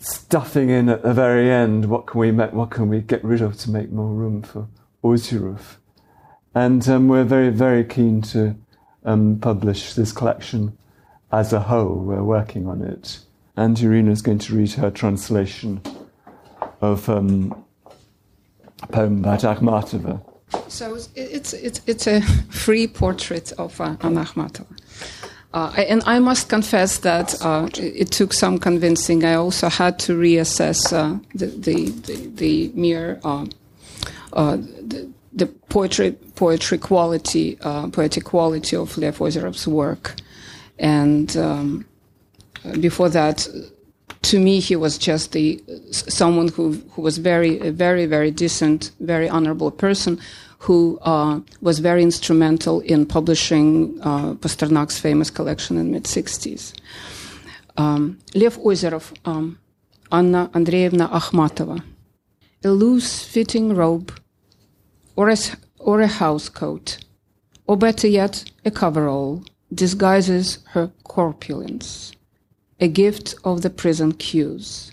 [0.00, 1.84] stuffing in at the very end.
[1.84, 4.66] What can we make, what can we get rid of to make more room for
[5.04, 5.76] Ozerov?
[6.52, 8.56] And um, we're very, very keen to
[9.04, 10.76] um, publish this collection
[11.30, 11.94] as a whole.
[11.94, 13.20] We're working on it.
[13.56, 15.80] And Irina is going to read her translation
[16.80, 17.64] of um,
[18.82, 20.24] a poem about Akhmatova.
[20.68, 24.66] So it's, it's, it's a free portrait of uh, Anna Akhmatova.
[25.52, 29.24] Uh, and I must confess that uh, it took some convincing.
[29.24, 33.46] I also had to reassess uh, the, the, the, the, mere uh,
[34.32, 40.14] uh, the, the, poetry poetry quality uh, poetic quality of Lev Ozerov's work,
[40.78, 41.84] and um,
[42.78, 43.48] before that,
[44.22, 49.28] to me he was just the someone who who was very very very decent, very
[49.28, 50.20] honorable person
[50.60, 56.74] who uh, was very instrumental in publishing uh, Pasternak's famous collection in mid 60s.
[57.78, 59.58] Um, Lev Ozerov, um,
[60.12, 61.82] Anna Andreevna Akhmatova,
[62.62, 64.12] a loose fitting robe
[65.16, 65.36] or a,
[65.78, 66.98] or a house coat,
[67.66, 72.12] or better yet, a coverall, disguises her corpulence,
[72.80, 74.92] a gift of the prison queues.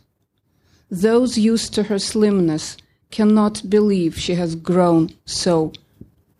[0.90, 2.78] Those used to her slimness
[3.12, 5.72] cannot believe she has grown so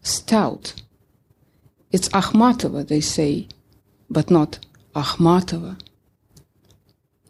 [0.02, 0.74] stout.
[1.92, 3.48] It's Akhmatova, they say,
[4.10, 4.60] but not
[4.96, 5.80] Akhmatova.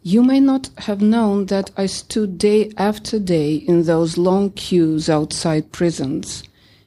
[0.02, 5.08] You may not have known that I stood day after day in those long queues
[5.08, 6.42] outside prisons,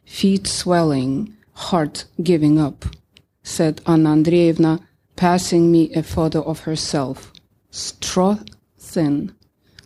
[0.05, 2.85] feet swelling, heart giving up,
[3.43, 4.81] said Anna Andreevna,
[5.15, 7.31] passing me a photo of herself,
[7.69, 8.39] straw
[8.77, 9.33] thin,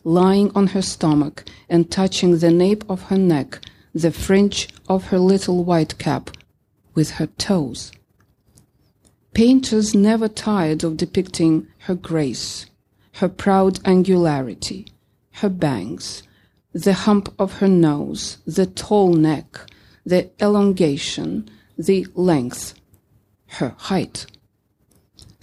[0.03, 3.59] lying on her stomach and touching the nape of her neck,
[3.93, 6.29] the fringe of her little white cap,
[6.93, 7.91] with her toes.
[9.33, 12.67] Painters never tired of depicting her grace,
[13.13, 14.87] her proud angularity,
[15.31, 16.23] her bangs,
[16.71, 19.59] the hump of her nose, the tall neck,
[20.05, 22.73] the elongation, the length,
[23.47, 24.25] her height.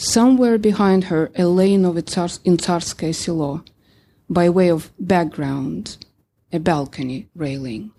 [0.02, 3.62] Somewhere behind her, a lane of Tsars- in Tsarskoye Selo,
[4.28, 5.96] by way of background,
[6.52, 7.92] a balcony railing.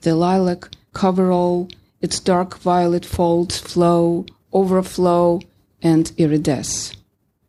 [0.00, 1.68] The lilac coverall,
[2.00, 5.42] its dark violet folds flow, overflow,
[5.82, 6.94] and iridesce.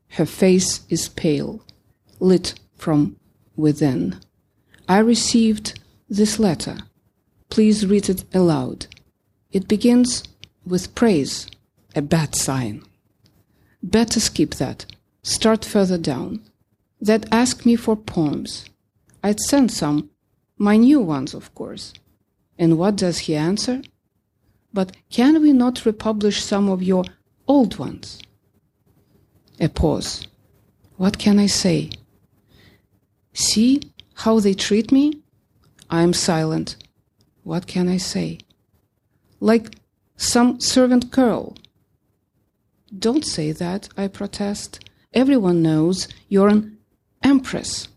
[0.10, 1.64] Her face is pale,
[2.20, 3.16] lit from
[3.56, 4.20] within.
[4.90, 5.80] I received
[6.10, 6.80] this letter.
[7.50, 8.88] Please read it aloud.
[9.54, 10.26] It begins
[10.66, 11.48] with praise,
[11.96, 12.84] a bad sign.
[13.86, 14.88] Better skip that.
[15.22, 16.42] Start further down.
[17.00, 18.66] That ask me for poems.
[19.24, 20.10] I'd send some,
[20.58, 21.94] my new ones, of course.
[22.58, 23.84] And what does he answer?
[24.74, 27.06] But can we not republish some of your
[27.48, 28.20] old ones?
[29.60, 30.28] A pause.
[30.98, 31.92] What can I say?
[33.34, 33.82] See
[34.16, 35.22] how they treat me?
[35.92, 36.78] I am silent.
[37.44, 38.40] What can I say?
[39.40, 39.76] Like
[40.18, 41.56] some servant girl.
[42.98, 44.80] Don't say that, I protest.
[45.14, 46.78] Everyone knows you're an
[47.24, 47.88] empress.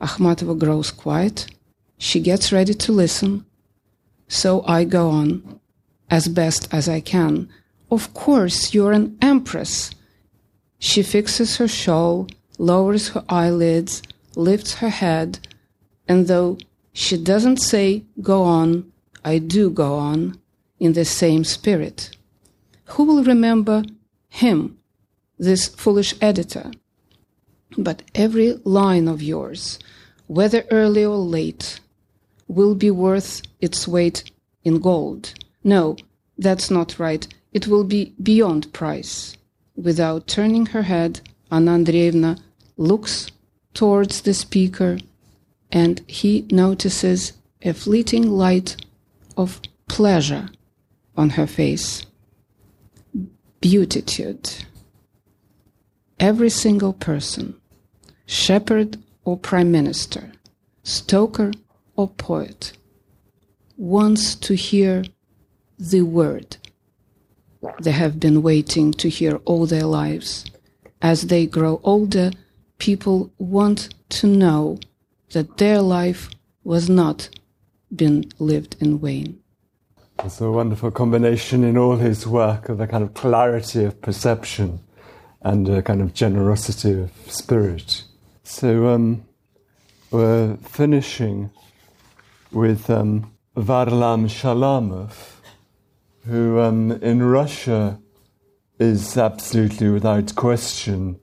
[0.00, 1.46] Akhmatova grows quiet.
[1.98, 3.44] She gets ready to listen.
[4.28, 5.60] So I go on,
[6.10, 7.48] as best as I can.
[7.90, 9.90] Of course, you're an empress.
[10.78, 12.28] She fixes her shawl,
[12.58, 14.02] lowers her eyelids,
[14.34, 15.38] lifts her head,
[16.08, 16.58] and though
[16.92, 18.92] she doesn't say, Go on,
[19.24, 20.38] I do go on,
[20.78, 22.10] in the same spirit.
[22.90, 23.82] Who will remember
[24.36, 24.78] him,
[25.38, 26.70] this foolish editor?
[27.76, 29.78] But every line of yours,
[30.26, 31.80] whether early or late,
[32.48, 34.30] will be worth its weight
[34.64, 35.34] in gold.
[35.64, 35.96] No,
[36.38, 37.26] that's not right.
[37.52, 39.36] It will be beyond price.
[39.74, 41.20] Without turning her head,
[41.50, 42.38] Anna Andreevna
[42.76, 43.30] looks
[43.74, 44.98] towards the speaker
[45.70, 47.32] and he notices
[47.62, 48.76] a fleeting light
[49.36, 50.48] of pleasure
[51.16, 52.04] on her face.
[53.60, 54.64] Beatitude.
[56.18, 57.60] Every single person,
[58.26, 60.32] shepherd or prime minister,
[60.82, 61.52] stoker
[61.96, 62.72] or poet,
[63.76, 65.04] wants to hear
[65.78, 66.56] the word
[67.80, 70.44] they have been waiting to hear all their lives.
[71.02, 72.30] As they grow older,
[72.78, 74.78] people want to know
[75.32, 76.30] that their life
[76.64, 77.28] was not
[77.94, 79.38] been lived in vain.
[80.24, 84.80] It's a wonderful combination in all his work of a kind of clarity of perception
[85.42, 88.02] and a kind of generosity of spirit.
[88.42, 89.24] So um,
[90.10, 91.50] we're finishing
[92.50, 95.12] with um, Varlam Shalamov,
[96.24, 98.00] who um, in Russia
[98.78, 101.20] is absolutely without question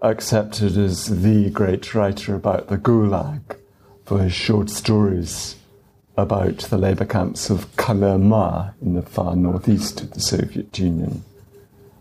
[0.00, 3.56] accepted as the great writer about the Gulag
[4.04, 5.56] for his short stories
[6.16, 11.24] about the labour camps of Kolyma in the far northeast of the Soviet Union,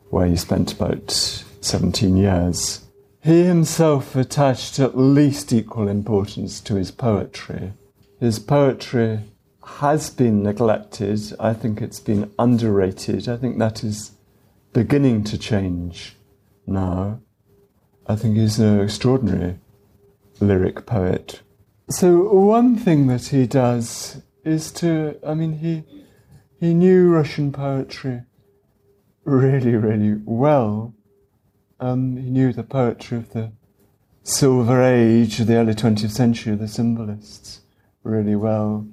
[0.09, 2.81] where he spent about 17 years.
[3.23, 7.73] He himself attached at least equal importance to his poetry.
[8.19, 9.21] His poetry
[9.63, 11.19] has been neglected.
[11.39, 13.29] I think it's been underrated.
[13.29, 14.11] I think that is
[14.73, 16.15] beginning to change
[16.65, 17.19] now.
[18.07, 19.59] I think he's an extraordinary
[20.39, 21.41] lyric poet.
[21.89, 25.83] So one thing that he does is to I mean he
[26.59, 28.21] he knew Russian poetry
[29.23, 30.93] really, really well.
[31.79, 33.51] Um, he knew the poetry of the
[34.23, 37.61] Silver Age, the early twentieth century, the symbolists,
[38.03, 38.87] really well.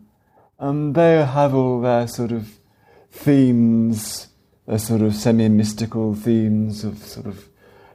[0.58, 2.58] Um, they have all their sort of
[3.10, 4.28] themes,
[4.66, 7.48] their sort of semi-mystical themes of sort of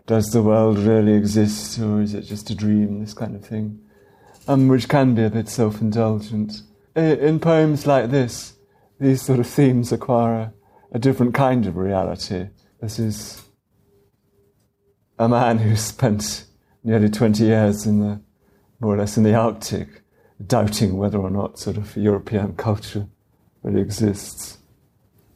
[0.06, 3.80] does the world really exist or is it just a dream, this kind of thing,
[4.48, 6.62] um, which can be a bit self-indulgent.
[6.96, 8.54] In poems like this,
[9.00, 10.54] these sort of themes acquire a,
[10.94, 12.50] a different kind of reality.
[12.82, 13.42] This is
[15.18, 16.46] a man who spent
[16.84, 18.22] nearly 20 years in the,
[18.80, 20.02] more or less in the Arctic,
[20.46, 23.08] doubting whether or not sort of European culture
[23.62, 24.58] really exists.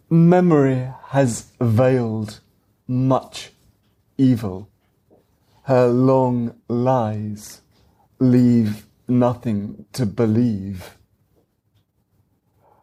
[0.10, 2.40] Memory has veiled
[2.88, 3.52] much
[4.18, 4.70] evil.
[5.64, 7.62] Her long lies
[8.20, 10.98] leave nothing to believe.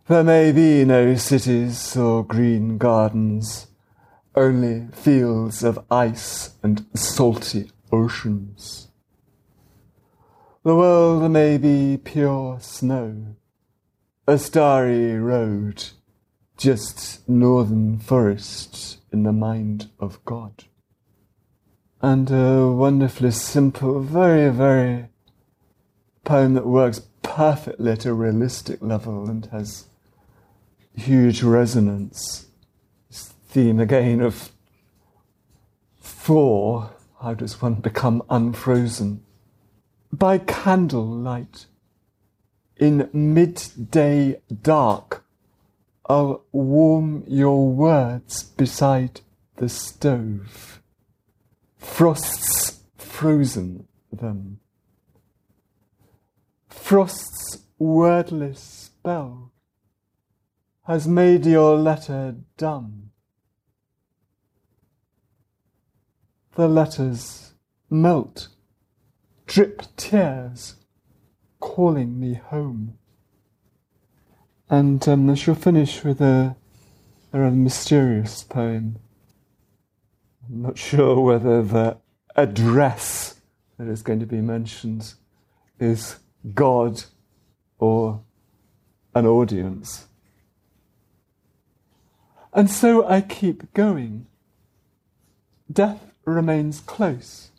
[0.06, 3.68] There may be no cities or green gardens,
[4.34, 8.88] only fields of ice and salty oceans.
[10.62, 13.36] The world may be pure snow,
[14.26, 15.84] a starry road,
[16.56, 20.64] just northern forests in the mind of God.
[22.02, 25.08] And a wonderfully simple, very, very
[26.24, 29.86] poem that works perfectly at a realistic level and has
[30.96, 32.46] huge resonance.
[33.08, 34.50] This theme again of
[36.00, 36.90] thaw?
[37.20, 39.22] How does one become unfrozen?
[40.12, 41.66] By candlelight,
[42.76, 45.24] in midday dark,
[46.06, 49.22] I'll warm your words beside
[49.56, 50.80] the stove.
[51.78, 54.60] Frost's frozen them.
[56.84, 59.52] Frost's wordless spell
[60.82, 63.10] has made your letter dumb.
[66.56, 67.54] The letters
[67.88, 68.48] melt,
[69.46, 70.74] drip tears,
[71.58, 72.98] calling me home.
[74.68, 76.54] And um, I shall finish with a,
[77.32, 78.98] a rather mysterious poem.
[80.46, 81.96] I'm not sure whether the
[82.36, 83.40] address
[83.78, 85.14] that is going to be mentioned
[85.80, 86.16] is
[86.52, 87.04] God
[87.78, 88.22] or
[89.14, 90.06] an audience.
[92.52, 94.26] And so I keep going.
[95.72, 97.50] Death remains close.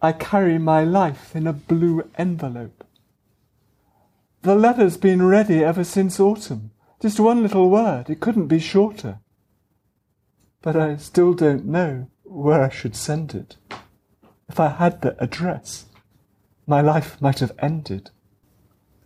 [0.00, 2.84] I carry my life in a blue envelope.
[4.42, 6.70] The letter's been ready ever since autumn.
[7.00, 9.18] Just one little word, it couldn't be shorter.
[10.62, 13.56] But I still don't know where I should send it.
[14.48, 15.85] If I had the address,
[16.66, 18.10] my life might have ended.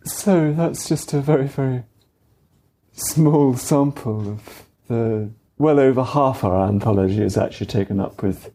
[0.03, 1.83] So that's just a very, very
[2.93, 8.51] small sample of the well over half our anthology is actually taken up with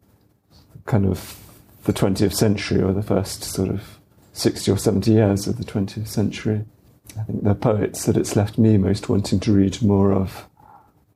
[0.87, 1.39] kind of
[1.85, 4.01] the 20th century or the first sort of
[4.33, 6.65] 60 or 70 years of the 20th century.
[7.19, 10.49] I think the poets that it's left me most wanting to read more of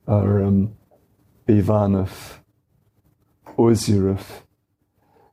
[0.07, 0.75] are um,
[1.47, 2.39] Ivanov,
[3.57, 4.43] Ozerov,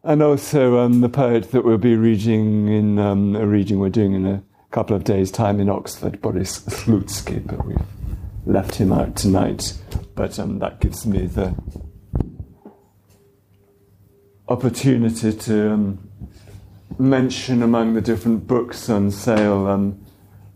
[0.04, 4.14] and also um, the poet that we'll be reading in um, a reading we're doing
[4.14, 7.76] in a couple of days' time in Oxford, Boris Slutsky, but we've
[8.46, 9.76] left him out tonight.
[10.14, 11.54] But um, that gives me the
[14.48, 16.08] opportunity to um,
[16.98, 19.66] mention among the different books on sale.
[19.66, 20.04] Um,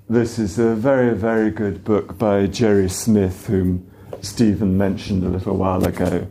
[0.08, 3.90] this is a very, very good book by Jerry Smith, whom
[4.20, 6.28] Stephen mentioned a little while ago.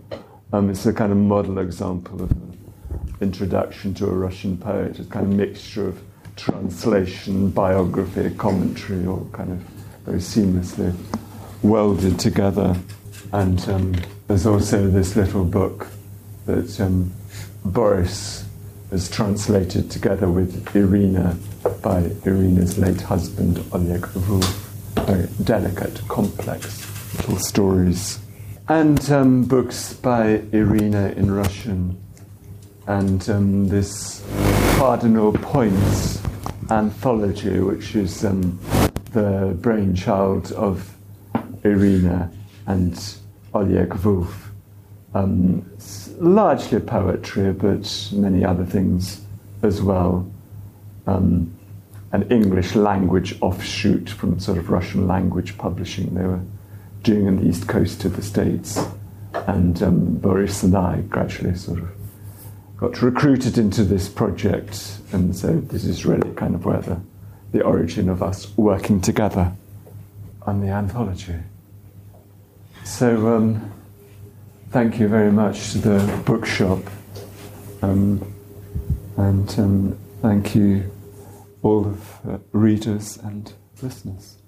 [0.54, 2.51] Um, it's a kind of model example of
[3.22, 6.02] introduction to a Russian poet, a kind of mixture of
[6.36, 9.60] translation, biography, commentary, all kind of
[10.06, 10.96] very seamlessly
[11.62, 12.76] welded together.
[13.32, 13.96] And um,
[14.28, 15.88] there's also this little book
[16.46, 17.12] that um,
[17.64, 18.46] Boris
[18.90, 21.38] has translated together with Irina
[21.82, 24.46] by Irina's late husband, Oleg Woolf.
[25.06, 28.20] Very delicate, complex little stories.
[28.68, 32.01] And um, books by Irina in Russian.
[32.92, 34.22] And um, this
[34.76, 36.22] Cardinal Points
[36.70, 38.60] anthology, which is um,
[39.14, 40.94] the brainchild of
[41.64, 42.30] Irina
[42.68, 43.02] and
[43.54, 44.52] Oleg Woolf.
[45.14, 45.66] Um,
[46.20, 49.22] largely poetry, but many other things
[49.64, 50.30] as well.
[51.08, 51.58] Um,
[52.12, 56.42] an English language offshoot from sort of Russian language publishing they were
[57.04, 58.78] doing on the east coast of the States.
[59.48, 62.01] And um, Boris and I gradually sort of
[62.82, 67.00] got recruited into this project, and so this is really kind of where the,
[67.52, 69.54] the origin of us working together
[70.42, 71.36] on the anthology.
[72.84, 73.72] So, um,
[74.72, 76.80] thank you very much to the bookshop,
[77.84, 78.20] um,
[79.16, 80.92] and um, thank you
[81.62, 83.54] all of uh, readers and
[83.84, 84.41] listeners.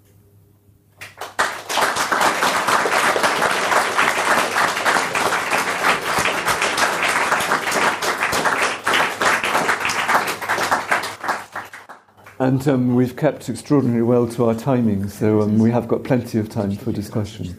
[12.44, 16.38] And um, we've kept extraordinarily well to our timing, so um, we have got plenty
[16.40, 17.58] of time for discussion.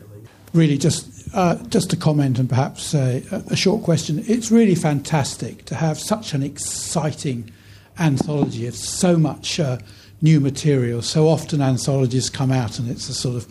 [0.53, 4.23] Really, just uh, just a comment and perhaps uh, a short question.
[4.29, 7.51] It's really fantastic to have such an exciting
[7.99, 9.79] anthology of so much uh,
[10.21, 11.01] new material.
[11.01, 13.47] So often anthologies come out and it's a sort of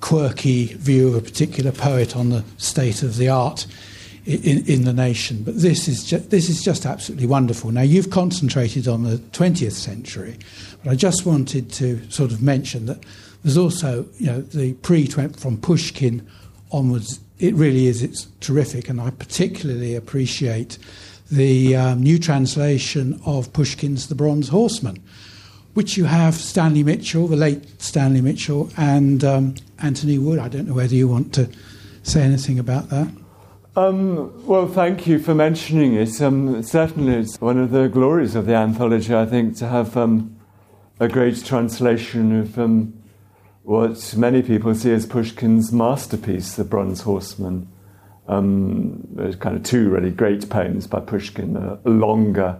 [0.00, 3.68] quirky view of a particular poet on the state of the art
[4.26, 5.42] in, in the nation.
[5.44, 7.70] But this is, ju- this is just absolutely wonderful.
[7.70, 10.36] Now, you've concentrated on the 20th century,
[10.82, 12.98] but I just wanted to sort of mention that
[13.44, 16.26] there's also, you know, the pre from Pushkin
[16.72, 20.78] onwards, it really is, it's terrific, and I particularly appreciate
[21.30, 25.00] the um, new translation of Pushkin's The Bronze Horseman,
[25.74, 30.40] which you have Stanley Mitchell, the late Stanley Mitchell, and um, Antony Wood.
[30.40, 31.48] I don't know whether you want to
[32.02, 33.08] say anything about that.
[33.76, 36.22] Um, well, thank you for mentioning it.
[36.22, 40.34] Um, certainly, it's one of the glories of the anthology, I think, to have um,
[40.98, 42.94] a great translation of um,
[43.64, 47.68] what many people see as Pushkin's masterpiece, The Bronze Horseman.
[48.28, 52.58] um, there's kind of two really great poems by Pushkin, a longer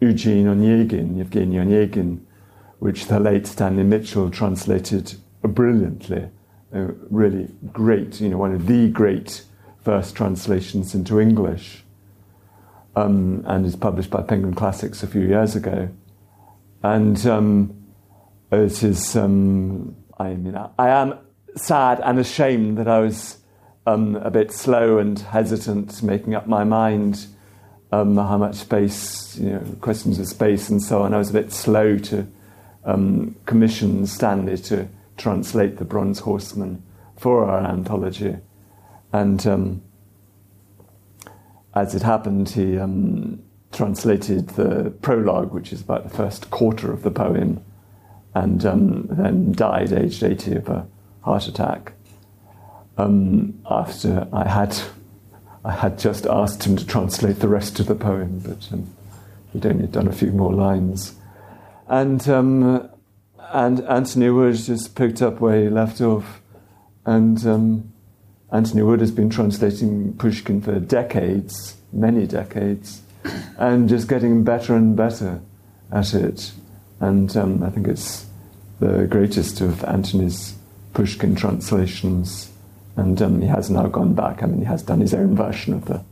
[0.00, 2.22] Eugene Onegin, Evgeny Onegin,
[2.80, 6.28] which the late Stanley Mitchell translated brilliantly.
[6.74, 9.44] Uh, really great, you know, one of the great
[9.86, 11.84] first translations into English,
[12.96, 15.88] um, and is published by Penguin Classics a few years ago.
[16.82, 17.86] And um,
[18.50, 21.14] it is, um, I mean, I am
[21.54, 23.38] sad and ashamed that I was
[23.86, 27.28] um, a bit slow and hesitant making up my mind
[27.92, 31.14] um, how much space, you know, questions of space and so on.
[31.14, 32.26] I was a bit slow to
[32.84, 36.82] um, commission Stanley to translate the Bronze Horseman
[37.16, 38.36] for our anthology.
[39.12, 39.82] And um,
[41.74, 43.42] as it happened, he um,
[43.72, 47.62] translated the prologue, which is about the first quarter of the poem,
[48.34, 50.86] and um, then died aged 80 of a
[51.22, 51.92] heart attack.
[52.98, 54.76] Um, after I had
[55.64, 58.94] I had just asked him to translate the rest of the poem, but um,
[59.52, 61.16] he'd only done a few more lines,
[61.88, 62.88] and um,
[63.52, 66.40] and Antony Wood just picked up where he left off,
[67.04, 67.92] and um,
[68.52, 73.02] Antony Wood has been translating Pushkin for decades, many decades,
[73.58, 75.40] and just getting better and better
[75.92, 76.52] at it,
[77.00, 78.26] and um, I think it's
[78.80, 80.54] the greatest of Antony's
[80.94, 82.52] Pushkin translations
[82.96, 84.42] and um, he has now gone back.
[84.42, 86.02] I mean, he has done his own version of the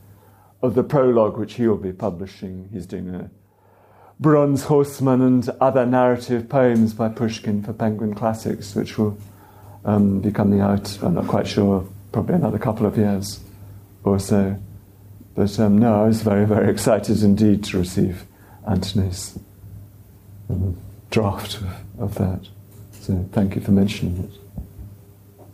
[0.63, 2.69] of the prologue, which he will be publishing.
[2.73, 3.31] He's doing a
[4.21, 9.19] Bronze Horseman and other narrative poems by Pushkin for Penguin Classics, which will
[9.85, 10.99] um, be coming out.
[11.03, 13.41] I'm not quite sure, probably another couple of years
[14.05, 14.57] or so.
[15.35, 18.25] But um, no, I was very, very excited indeed to receive
[18.69, 19.37] Antony's
[20.49, 20.77] um,
[21.11, 21.67] draft of,
[21.99, 22.49] of that.
[22.93, 25.45] So thank you for mentioning it.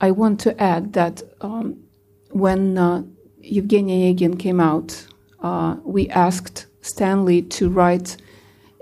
[0.00, 1.82] I want to add that um,
[2.30, 3.02] when uh,
[3.42, 5.04] Evgeny came out,
[5.42, 8.16] uh, we asked Stanley to write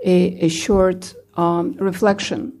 [0.05, 2.53] a, a short um, reflection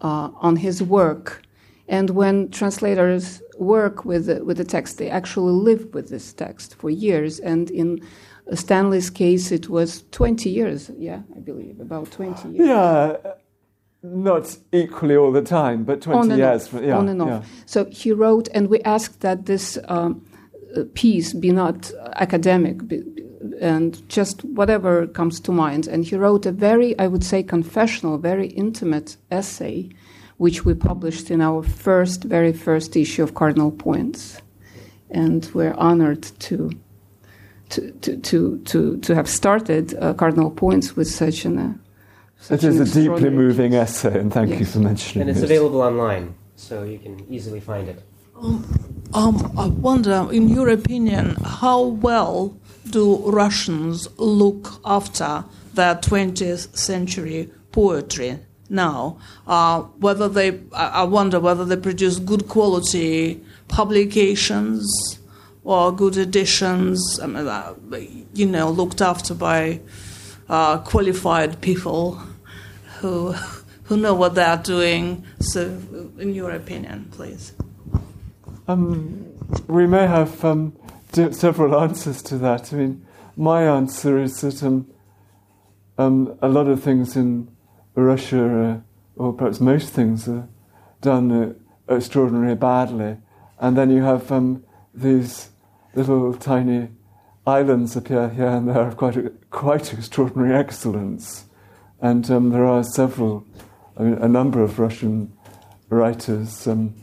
[0.00, 1.42] uh, on his work.
[1.86, 6.74] And when translators work with the, with the text, they actually live with this text
[6.76, 7.40] for years.
[7.40, 8.00] And in
[8.54, 12.68] Stanley's case, it was 20 years, yeah, I believe, about 20 years.
[12.68, 13.16] Yeah
[14.02, 16.72] not equally all the time, but 20 on years.
[16.72, 17.28] Off, yeah, on and off.
[17.28, 17.42] Yeah.
[17.66, 20.24] So he wrote, and we asked that this um,
[20.94, 23.02] piece be not academic be,
[23.60, 25.86] and just whatever comes to mind.
[25.86, 29.90] And he wrote a very, I would say, confessional, very intimate essay,
[30.38, 34.40] which we published in our first, very first issue of Cardinal Points.
[35.10, 36.70] And we're honored to.
[37.72, 41.74] To, to, to, to, to have started uh, Cardinal Points with such an uh,
[42.50, 44.60] it is a deeply moving essay, and thank yes.
[44.60, 45.22] you for mentioning it.
[45.22, 45.50] And it's this.
[45.50, 48.02] available online, so you can easily find it.
[48.40, 48.64] Um,
[49.12, 52.56] um, I wonder, in your opinion, how well
[52.88, 58.38] do Russians look after their 20th century poetry
[58.68, 59.18] now?
[59.46, 65.18] Uh, whether they, I wonder whether they produce good quality publications
[65.64, 67.74] or good editions, I mean, uh,
[68.34, 69.80] you know, looked after by
[70.48, 72.20] uh, qualified people
[73.00, 73.34] who
[73.84, 75.24] who know what they are doing.
[75.40, 75.80] So,
[76.18, 77.52] in your opinion, please.
[78.66, 79.26] Um,
[79.66, 80.76] we may have um,
[81.12, 82.72] several answers to that.
[82.72, 83.06] I mean,
[83.36, 84.86] my answer is that um,
[85.96, 87.48] um a lot of things in
[88.04, 88.82] Russia,
[89.18, 90.48] uh, or perhaps most things, are
[91.00, 93.16] done uh, extraordinarily badly,
[93.58, 95.50] and then you have um, these
[95.94, 96.88] little tiny
[97.46, 99.16] islands appear here and there of quite
[99.50, 101.46] quite extraordinary excellence.
[102.00, 103.44] And um, there are several,
[103.96, 105.32] I mean, a number of Russian
[105.88, 106.94] writers, um,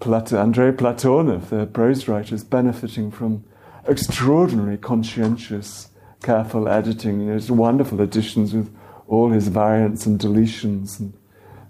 [0.00, 3.44] Plat- Andrei Platonov, the prose writers, benefiting from
[3.86, 5.88] extraordinary conscientious,
[6.22, 7.20] careful editing.
[7.20, 8.74] You know, it's wonderful editions with
[9.08, 11.12] all his variants and deletions and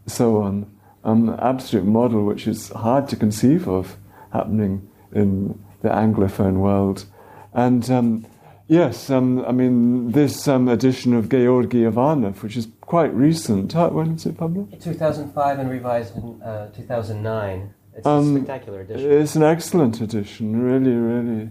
[0.06, 0.70] so on.
[1.02, 3.96] An absolute model which is hard to conceive of
[4.32, 7.04] happening in the Anglophone world.
[7.52, 8.26] And um,
[8.66, 13.88] Yes, um, I mean, this um, edition of Georgy Ivanov, which is quite recent, how,
[13.88, 14.82] when was it published?
[14.82, 17.74] 2005 and revised in uh, 2009.
[17.94, 19.12] It's um, a spectacular edition.
[19.12, 21.50] It's an excellent edition, really, really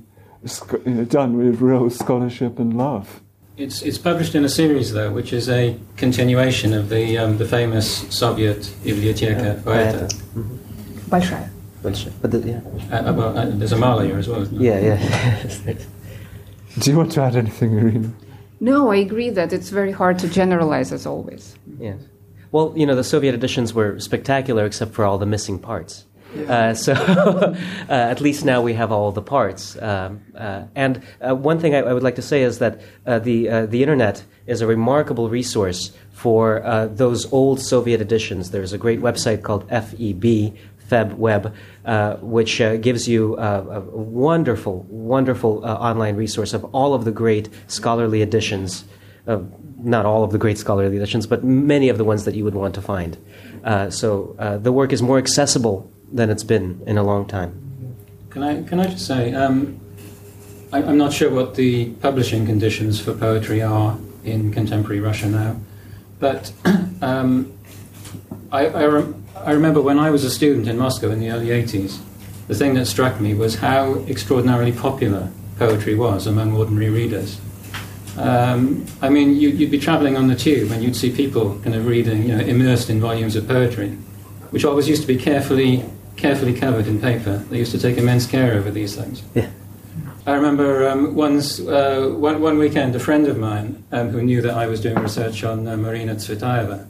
[1.06, 3.22] done with real scholarship and love.
[3.56, 7.46] It's, it's published in a series, though, which is a continuation of the, um, the
[7.46, 10.06] famous Soviet Biblioteka Poeta.
[10.06, 10.56] Mm-hmm.
[11.10, 11.50] Большая.
[11.84, 12.12] Большая.
[12.22, 12.62] But the, yeah.
[12.92, 15.74] Uh, uh, uh there's a Malia as well, Yeah, yeah.
[16.80, 18.12] Do you want to add anything, Irina?
[18.60, 21.56] No, I agree that it's very hard to generalize, as always.
[21.78, 22.02] Yes.
[22.52, 26.06] Well, you know, the Soviet editions were spectacular except for all the missing parts.
[26.36, 27.56] Uh, so uh,
[27.90, 29.78] at least now we have all the parts.
[29.82, 33.20] Um, uh, and uh, one thing I, I, would like to say is that uh,
[33.20, 36.62] the uh, the internet is a remarkable resource for
[36.94, 38.52] those old Soviet editions.
[38.52, 40.58] There's a great website called FEB.
[40.90, 48.22] FebWeb, which gives you a wonderful, wonderful online resource of all of the great scholarly
[48.22, 48.84] editions
[49.84, 52.56] not all of the great scholarly editions, but many of the ones that you would
[52.56, 53.18] want to find.
[53.64, 57.60] Uh, so uh, the work is more accessible than it's been in a long time.
[58.30, 59.80] Can I, can I just say, um,
[60.72, 65.56] I, am not sure what the publishing conditions for poetry are in contemporary Russia now,
[66.20, 66.52] but
[67.02, 67.54] um,
[68.52, 71.48] I, I, rem- I remember when I was a student in Moscow in the early
[71.48, 72.00] 80s,
[72.48, 77.40] the thing that struck me was how extraordinarily popular poetry was among ordinary readers.
[78.18, 81.76] Um, I mean, you, would be travelling on the tube and you'd see people kind
[81.76, 83.90] of reading, you know, immersed in volumes of poetry,
[84.52, 85.84] which always used to be carefully,
[86.16, 87.38] carefully covered in paper.
[87.50, 89.24] They used to take immense care over these things.
[89.34, 89.50] Yeah.
[90.26, 94.42] I remember um, once, uh, one, one, weekend, a friend of mine um, who knew
[94.42, 96.88] that I was doing research on uh, Marina Tsvetaeva,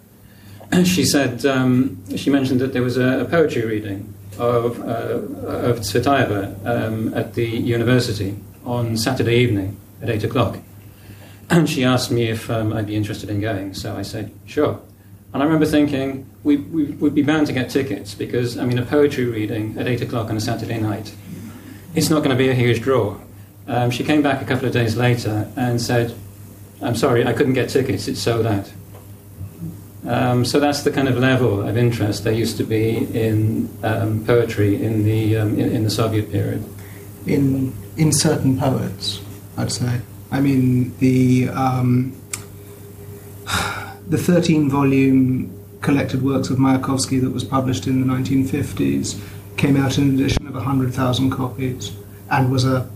[0.85, 5.79] she said, um, she mentioned that there was a, a poetry reading of, uh, of
[5.79, 10.59] Tsvetaeva um, at the university on Saturday evening at 8 o'clock.
[11.49, 13.75] And she asked me if um, I'd be interested in going.
[13.75, 14.79] So I said, sure.
[15.33, 18.77] And I remember thinking, we, we, would be bound to get tickets because, I mean,
[18.77, 21.13] a poetry reading at 8 o'clock on a Saturday night,
[21.95, 23.17] it's not going to be a huge draw.
[23.67, 26.15] Um, she came back a couple of days later and said,
[26.81, 28.71] I'm sorry, I couldn't get tickets, it's sold out.
[30.05, 34.23] Um, so that's the kind of level of interest there used to be in um,
[34.25, 36.63] poetry in the, um, in, in the Soviet period.
[37.25, 39.21] In, in certain poets,
[39.57, 40.01] I'd say.
[40.29, 42.19] I mean, the um,
[44.07, 49.19] the 13 volume collected works of Mayakovsky that was published in the 1950s
[49.57, 51.95] came out in an edition of 100,000 copies
[52.31, 52.89] and was a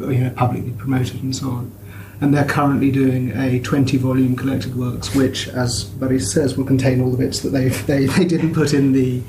[0.00, 1.72] you know publicly promoted and so on.
[2.20, 7.00] And they're currently doing a 20 volume collected works, which, as Boris says, will contain
[7.00, 9.22] all the bits that they they, they didn't put in the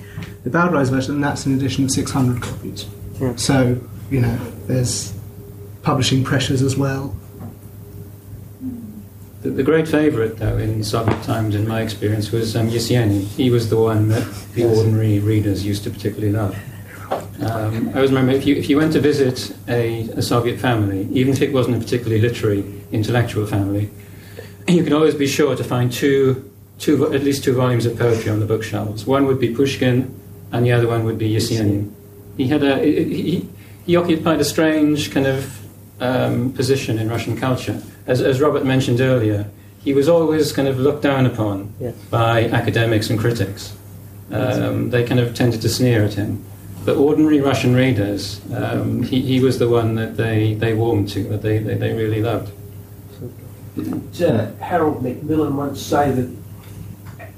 [0.43, 2.87] the Bowdler's version, and that's an edition of 600 copies.
[3.19, 3.35] Yeah.
[3.35, 5.13] So you know, there's
[5.83, 7.15] publishing pressures as well.
[9.41, 13.25] The, the great favourite, though, in Soviet times, in my experience, was um, Yesenin.
[13.25, 16.57] He was the one that the ordinary readers used to particularly love.
[17.41, 21.07] Um, I always remember if you, if you went to visit a, a, Soviet family,
[21.13, 23.89] even if it wasn't a particularly literary, intellectual family,
[24.67, 28.29] you could always be sure to find two, two, at least two volumes of poetry
[28.29, 29.05] on the bookshelves.
[29.05, 30.13] One would be Pushkin,
[30.51, 31.91] and the other one would be Yesenin.
[32.35, 33.47] He had a he,
[33.85, 35.58] he occupied a strange kind of
[35.99, 39.45] um, position in Russian culture as, as Robert mentioned earlier,
[39.83, 41.95] he was always kind of looked down upon yes.
[42.09, 43.77] by academics and critics.
[44.31, 46.43] Um, they kind of tended to sneer at him.
[46.85, 51.23] But ordinary Russian readers, um, he, he was the one that they, they warmed to,
[51.25, 52.51] that they, they, they really loved.
[53.75, 56.29] Did uh, Harold Macmillan once say that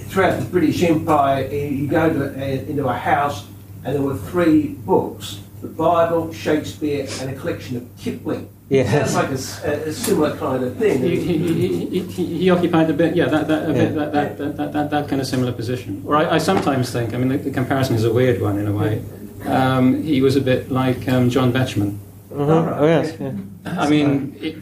[0.07, 3.45] throughout the British Empire, you go to, uh, into a house
[3.83, 8.49] and there were three books the Bible, Shakespeare, and a collection of Kipling.
[8.69, 11.01] Yeah, sounds like a, a, similar kind of thing.
[11.01, 13.73] He, he, he, he, occupied a bit, yeah, that that, yeah.
[13.73, 16.01] Bit, that, that, that, that, that, kind of similar position.
[16.05, 18.67] Or I, I sometimes think, I mean, the, the, comparison is a weird one in
[18.67, 19.03] a way.
[19.45, 21.97] Um, he was a bit like um, John Betjeman.
[22.29, 22.81] Mm-hmm.
[22.81, 23.17] Oh, yes.
[23.19, 23.33] Yeah.
[23.65, 24.55] I mean, it,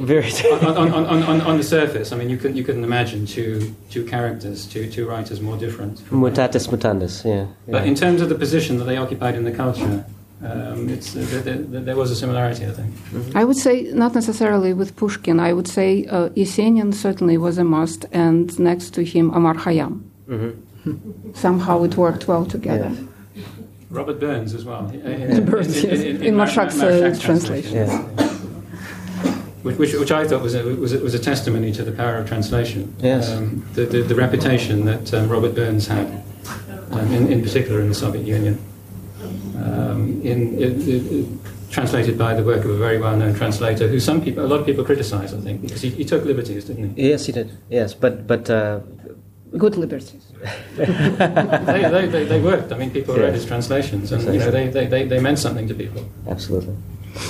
[0.00, 3.26] very on, on, on, on, on the surface, I mean, you couldn't you couldn't imagine
[3.26, 6.00] two two characters, two two writers more different.
[6.10, 7.46] Mutatis mutandis, yeah, yeah.
[7.68, 10.04] But in terms of the position that they occupied in the culture,
[10.44, 12.92] um, it's, uh, there, there, was a similarity, I think.
[12.92, 13.36] Mm-hmm.
[13.36, 15.40] I would say not necessarily with Pushkin.
[15.40, 20.02] I would say uh, Yesenin certainly was a must, and next to him, Omar Khayyam.
[20.28, 21.32] Mm-hmm.
[21.32, 22.92] Somehow it worked well together.
[23.34, 23.44] Yeah.
[23.88, 24.86] Robert Burns as well.
[24.90, 27.72] In, in, Burns, in, in, in Marshak's uh, translation.
[27.72, 28.02] Yeah.
[29.62, 32.16] Which, which, which, I thought was a, was, a, was a testimony to the power
[32.16, 32.94] of translation.
[32.98, 33.30] Yes.
[33.30, 36.22] Um, the, the, the, reputation that um, Robert Burns had,
[36.90, 38.58] um, in, in particular in the Soviet Union
[39.56, 41.40] um, in, in,
[41.70, 44.66] translated by the work of a very well-known translator, who some people, a lot of
[44.66, 47.08] people criticise, I think, because he, he, took liberties, didn't he?
[47.10, 47.56] Yes, he did.
[47.68, 48.48] Yes, but but.
[48.50, 48.80] Uh,
[49.56, 50.32] Good liberties.
[50.76, 52.72] they, they, they, they, worked.
[52.72, 53.26] I mean, people yeah.
[53.26, 56.04] read his translations, and you know, they, they, they, meant something to people.
[56.28, 56.74] Absolutely.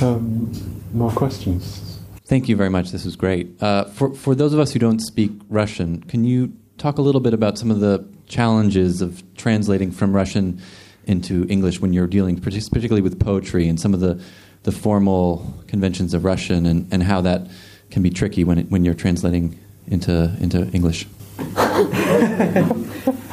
[0.01, 0.51] Um,
[0.95, 1.99] more questions?
[2.25, 2.93] Thank you very much.
[2.93, 3.63] This was great.
[3.63, 7.21] Uh, for, for those of us who don't speak Russian, can you talk a little
[7.21, 10.63] bit about some of the challenges of translating from Russian
[11.07, 14.21] into English when you're dealing particularly with poetry and some of the,
[14.65, 17.49] the formal conventions of Russian and, and how that
[17.91, 21.07] can be tricky when, it, when you're translating into, into English?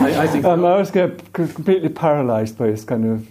[0.01, 3.28] I, I think Um, I always get completely paralysed by this kind of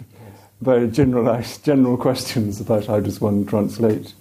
[0.61, 4.13] very generalised, general questions about how does one translate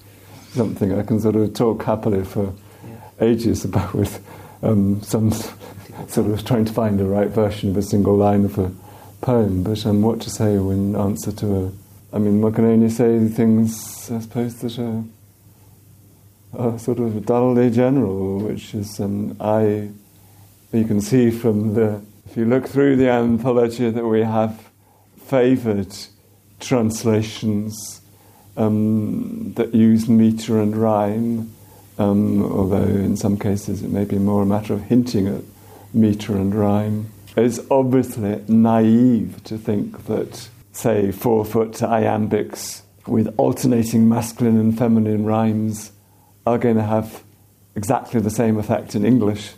[0.53, 0.99] something.
[0.99, 2.53] I can sort of talk happily for
[3.21, 4.25] ages about with
[4.63, 5.31] um, some
[6.09, 8.73] sort of trying to find the right version of a single line of a
[9.21, 11.73] poem, but um, what to say in answer to a.
[12.13, 15.05] I mean, one can only say things, I suppose, that are,
[16.59, 19.91] are sort of dully general, which is um, I.
[20.73, 24.71] You can see from the if you look through the anthology that we have
[25.27, 25.97] favoured
[26.61, 28.01] translations
[28.57, 31.53] um, that use metre and rhyme,
[31.99, 35.43] um, although in some cases it may be more a matter of hinting at
[35.93, 37.11] metre and rhyme.
[37.37, 45.25] It's obviously naive to think that, say, four foot iambics with alternating masculine and feminine
[45.25, 45.93] rhymes
[46.47, 47.23] are going to have
[47.77, 49.53] exactly the same effect in English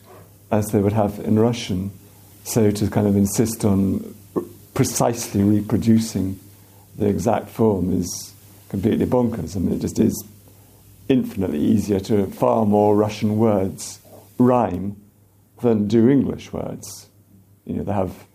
[0.50, 1.90] as they would have in Russian.
[2.44, 4.14] So to kind of insist on
[4.74, 6.38] precisely reproducing
[6.98, 8.34] the exact form is
[8.68, 9.56] completely bonkers.
[9.56, 10.24] I mean, it just is
[11.08, 14.00] infinitely easier to far more Russian words
[14.38, 14.96] rhyme
[15.62, 17.08] than do English words.
[17.64, 18.26] You know, they have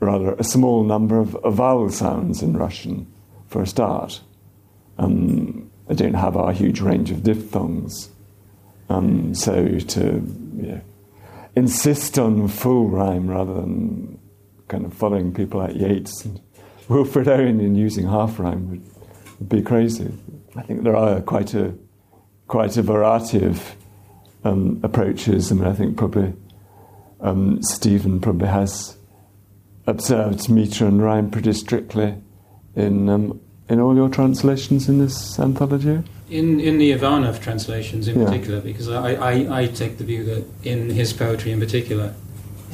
[0.00, 3.06] rather a small number of, of vowel sounds in Russian
[3.48, 4.20] for a start.
[4.98, 8.08] Um, they don't have our huge range of diphthongs.
[8.88, 10.00] Um, so to
[10.56, 10.80] you know,
[11.54, 14.18] insist on full rhyme rather than
[14.68, 16.40] kind of following people like Yeats and
[16.88, 18.82] Wilfred Owen in using half rhyme would,
[19.38, 20.12] would be crazy.
[20.56, 21.74] I think there are quite a
[22.48, 23.76] quite a variety of
[24.44, 25.50] um, approaches.
[25.50, 26.34] I mean, I think probably
[27.22, 28.96] um, Stephen probably has
[29.86, 32.14] observed metre and rhyme pretty strictly
[32.76, 36.02] in um, in all your translations in this anthology.
[36.28, 38.26] In, in the Ivanov translations in Yeah.
[38.26, 42.14] particular, because I, I, I take the view that in his poetry in particular,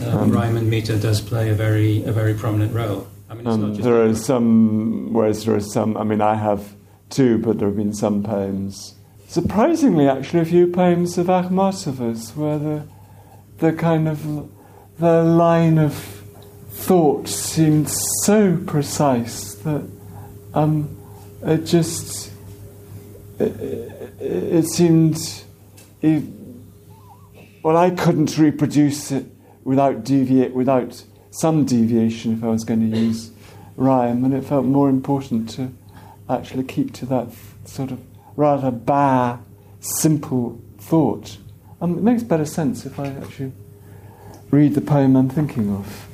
[0.05, 3.07] um, Um, rhyme and meter does play a very, a very prominent role.
[3.31, 6.21] I mean, it's Um, not just there are some, whereas there are some, I mean,
[6.21, 6.61] I have
[7.11, 8.95] two, but there have been some poems.
[9.29, 12.83] Surprisingly, actually, a few poems of Akhmatova's where the,
[13.59, 14.49] the kind of,
[14.99, 15.95] the line of
[16.71, 17.91] thought seemed
[18.23, 19.89] so precise that
[20.55, 20.97] um,
[21.43, 22.33] it just,
[23.39, 23.51] it,
[24.21, 25.19] it, seemed,
[26.03, 26.23] it,
[27.63, 29.27] well, I couldn't reproduce it
[29.65, 33.31] without deviate, without some deviation if I was going to use
[33.77, 35.73] rhyme, and it felt more important to
[36.29, 37.29] actually keep to that
[37.65, 38.01] sort of
[38.37, 39.41] rather bare,
[39.81, 41.39] simple thought.
[41.81, 43.53] Um, it makes better sense if I actually
[44.51, 46.09] read the poem I'm thinking of.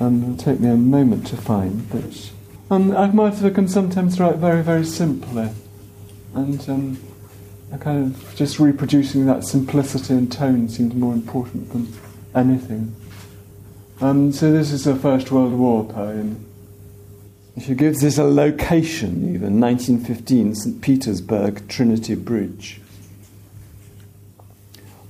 [0.00, 2.30] Um, it'll take me a moment to find, but
[2.70, 5.48] um, Akhmatova can sometimes write very, very simply,
[6.34, 6.98] and um,
[7.78, 11.88] kind of just reproducing that simplicity and tone seems more important than
[12.34, 12.94] anything.
[14.02, 16.44] Um, so this is a First World War poem.
[17.60, 20.80] She gives this a location, even 1915, St.
[20.82, 22.81] Petersburg Trinity Bridge.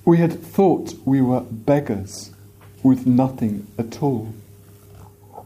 [0.04, 2.32] We had thought we were beggars
[2.82, 4.34] with nothing at all.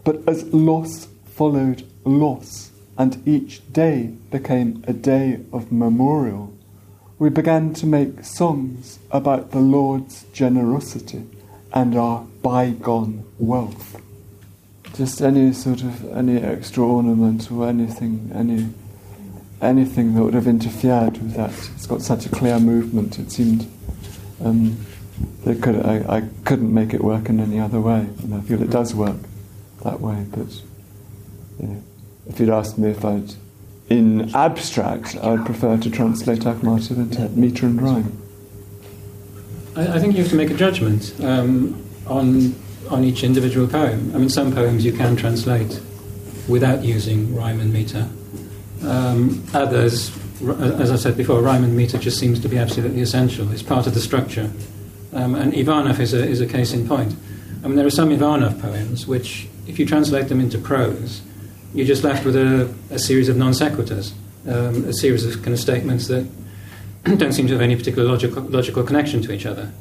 [0.03, 6.55] But as loss followed loss, and each day became a day of memorial,
[7.19, 11.25] we began to make songs about the Lord's generosity
[11.73, 14.01] and our bygone wealth.
[14.95, 18.69] Just any sort of any extra ornament or anything, any
[19.61, 21.53] anything that would have interfered with that.
[21.75, 23.19] It's got such a clear movement.
[23.19, 23.67] It seemed
[24.43, 24.77] um,
[25.45, 28.71] could I, I couldn't make it work in any other way, and I feel it
[28.71, 29.17] does work
[29.83, 30.27] that way.
[30.31, 30.63] But
[32.29, 33.35] if you'd asked me if I'd
[33.89, 38.21] in abstract, I'd prefer to translate Akhmatov into metre and rhyme.
[39.77, 42.55] I, I think you have to make a judgment um, on
[42.91, 44.13] on each individual poem.
[44.15, 45.81] I mean, some poems you can translate
[46.49, 48.09] without using rhyme and meter.
[48.83, 50.11] Um, others,
[50.43, 53.51] as I said before, rhyme and meter just seems to be absolutely essential.
[53.53, 54.51] It's part of the structure.
[55.13, 57.15] Um, and Ivanov is a, is a case in point.
[57.65, 61.23] I mean, there are some Ivanov poems which, if you translate them into prose,
[61.75, 64.13] you're just left with a, a series of non sequiturs,
[64.47, 66.27] um, a series of kind of statements that
[67.05, 69.73] don't seem to have any particular logical, logical connection to each other.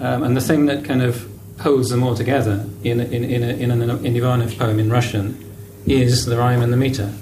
[0.00, 1.26] Um, and the thing that kind of
[1.60, 5.44] holds them all together in, in, in, a, in an Ivanov poem in Russian
[5.86, 7.12] is the rhyme and the meter.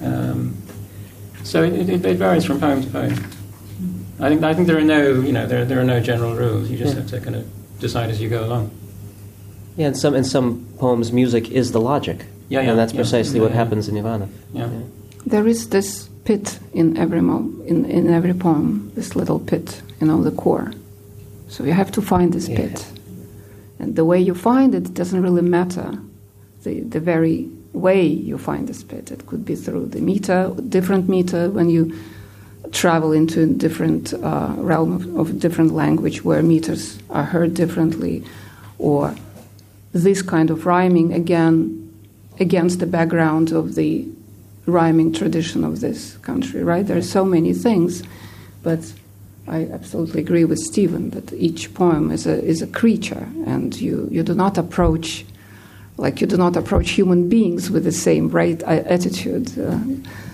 [0.00, 0.61] Um,
[1.42, 3.12] so it, it, it varies from poem to poem.
[4.20, 6.70] I think, I think there are no, you know, there, there are no general rules.
[6.70, 7.00] You just Yeah.
[7.00, 7.44] have to kind of
[7.80, 8.70] decide as you go along.
[9.76, 12.26] Yeah, in some in some poems, music is the logic.
[12.48, 12.98] Yeah, yeah, and that's yeah.
[13.00, 13.56] precisely Yeah, what yeah.
[13.64, 14.28] happens in Ivanov.
[14.52, 14.68] Yeah.
[15.26, 20.06] There is this pit in every mo- in, in every poem, this little pit, you
[20.06, 20.70] know, the core.
[21.48, 22.56] So you have to find this Yeah.
[22.60, 22.86] pit.
[23.78, 25.98] And the way you find it doesn't really matter.
[26.62, 29.10] The, the very way you find the spit.
[29.10, 31.96] It could be through the meter, different meter, when you
[32.70, 38.24] travel into a different uh, realm of, of different language where meters are heard differently,
[38.78, 39.14] or
[39.92, 41.78] this kind of rhyming again
[42.40, 44.06] against the background of the
[44.66, 46.86] rhyming tradition of this country, right?
[46.86, 48.02] There are so many things,
[48.62, 48.92] but
[49.48, 54.08] I absolutely agree with Stephen that each poem is a, is a creature, and you,
[54.10, 55.26] you do not approach,
[55.96, 59.58] like you do not approach human beings with the same right attitude.
[59.58, 59.78] Uh,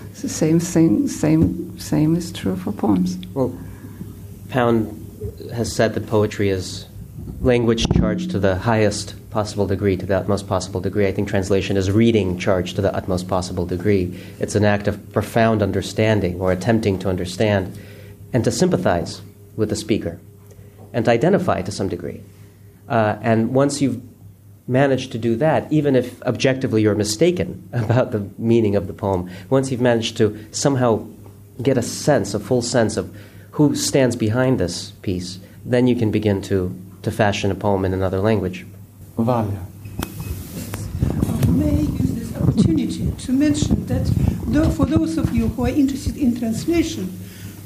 [0.09, 3.17] it's the same thing, same, same is true for poems.
[3.33, 3.57] Well,
[4.49, 4.95] Pound
[5.53, 6.85] has said that poetry is
[7.41, 11.07] language charged to the highest possible degree, to the utmost possible degree.
[11.07, 14.19] I think translation is reading charged to the utmost possible degree.
[14.39, 17.77] It's an act of profound understanding or attempting to understand
[18.33, 19.21] and to sympathize
[19.55, 20.19] with the speaker
[20.93, 22.21] and to identify to some degree.
[22.87, 24.01] Uh, and once you've
[24.69, 29.29] managed to do that, even if objectively you're mistaken about the meaning of the poem,
[29.49, 31.05] once you've managed to somehow
[31.61, 33.13] get a sense, a full sense of
[33.51, 37.93] who stands behind this piece, then you can begin to, to fashion a poem in
[37.93, 38.65] another language.
[39.17, 39.59] Valia.
[41.11, 44.05] Uh, may use this opportunity to mention that
[44.47, 47.11] though for those of you who are interested in translation,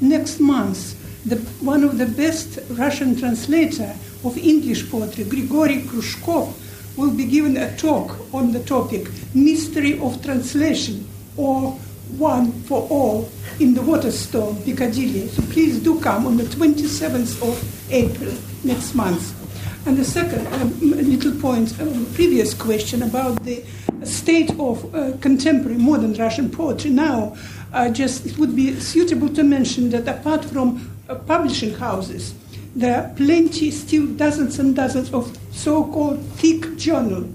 [0.00, 3.94] next month the, one of the best Russian translator
[4.24, 6.52] of English poetry, Grigory Kruzhkov,
[6.96, 11.72] will be given a talk on the topic Mystery of Translation or
[12.18, 13.28] One for All
[13.60, 15.28] in the Waterstone, Piccadilly.
[15.28, 18.34] So please do come on the 27th of April
[18.64, 19.40] next month.
[19.86, 23.62] And the second um, little point, um, previous question about the
[24.04, 27.36] state of uh, contemporary modern Russian poetry now,
[27.72, 32.34] uh, just it would be suitable to mention that apart from uh, publishing houses,
[32.74, 37.28] there are plenty, still dozens and dozens of so-called thick journal,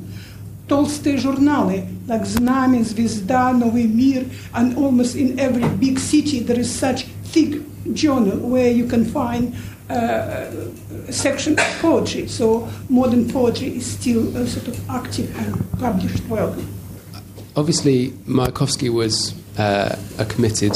[0.67, 1.67] Tolstoy journal,
[2.07, 7.03] like Znamya, Zvezda, Novy Mir, and almost in every big city there is such
[7.33, 7.61] thick
[7.93, 9.55] journal where you can find
[9.89, 10.51] uh,
[11.09, 12.27] section of poetry.
[12.27, 16.55] So modern poetry is still uh, sort of active and published well.
[17.55, 20.73] Obviously, Mayakovsky was uh, a committed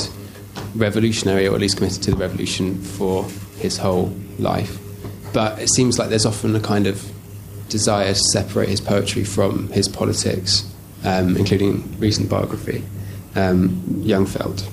[0.75, 3.25] revolutionary, or at least committed to the revolution for
[3.59, 4.79] his whole life.
[5.33, 7.12] But it seems like there's often a kind of
[7.73, 10.63] desire to separate his poetry from his politics,
[11.03, 12.83] um, including recent biography,
[13.35, 13.69] um,
[14.05, 14.69] Jangfeldt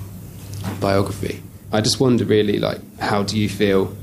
[0.81, 1.43] biography.
[1.73, 3.97] I just wonder, really, like, how do you feel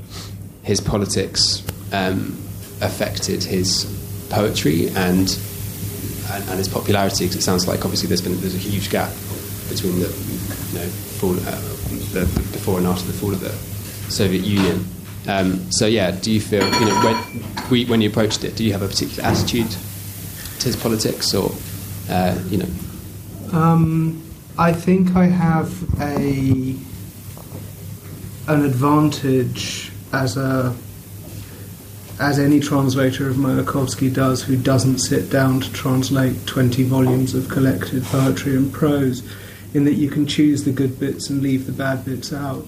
[0.64, 2.36] his politics um,
[2.80, 3.86] affected his
[4.30, 5.38] poetry and,
[6.32, 7.26] and, and his popularity?
[7.26, 9.12] Because it sounds like obviously there's been there's a huge gap
[9.68, 10.88] between the you know
[11.20, 11.62] fall, uh,
[12.12, 13.52] the before and after the fall of the
[14.10, 14.84] Soviet Union.
[15.26, 17.16] Um, so yeah, do you feel you know
[17.68, 21.52] when, when you approached it, do you have a particular attitude to his politics, or
[22.08, 22.68] uh, you know?
[23.52, 24.22] Um,
[24.58, 26.74] I think I have a
[28.48, 30.74] an advantage as a
[32.20, 37.48] as any translator of Mayakovsky does who doesn't sit down to translate 20 volumes of
[37.48, 39.22] collected poetry and prose,
[39.74, 42.66] in that you can choose the good bits and leave the bad bits out.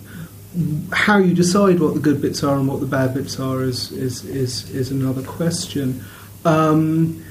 [0.92, 3.92] How you decide what the good bits are and what the bad bits are is,
[3.92, 6.04] is, is, is another question.
[6.44, 7.24] Um,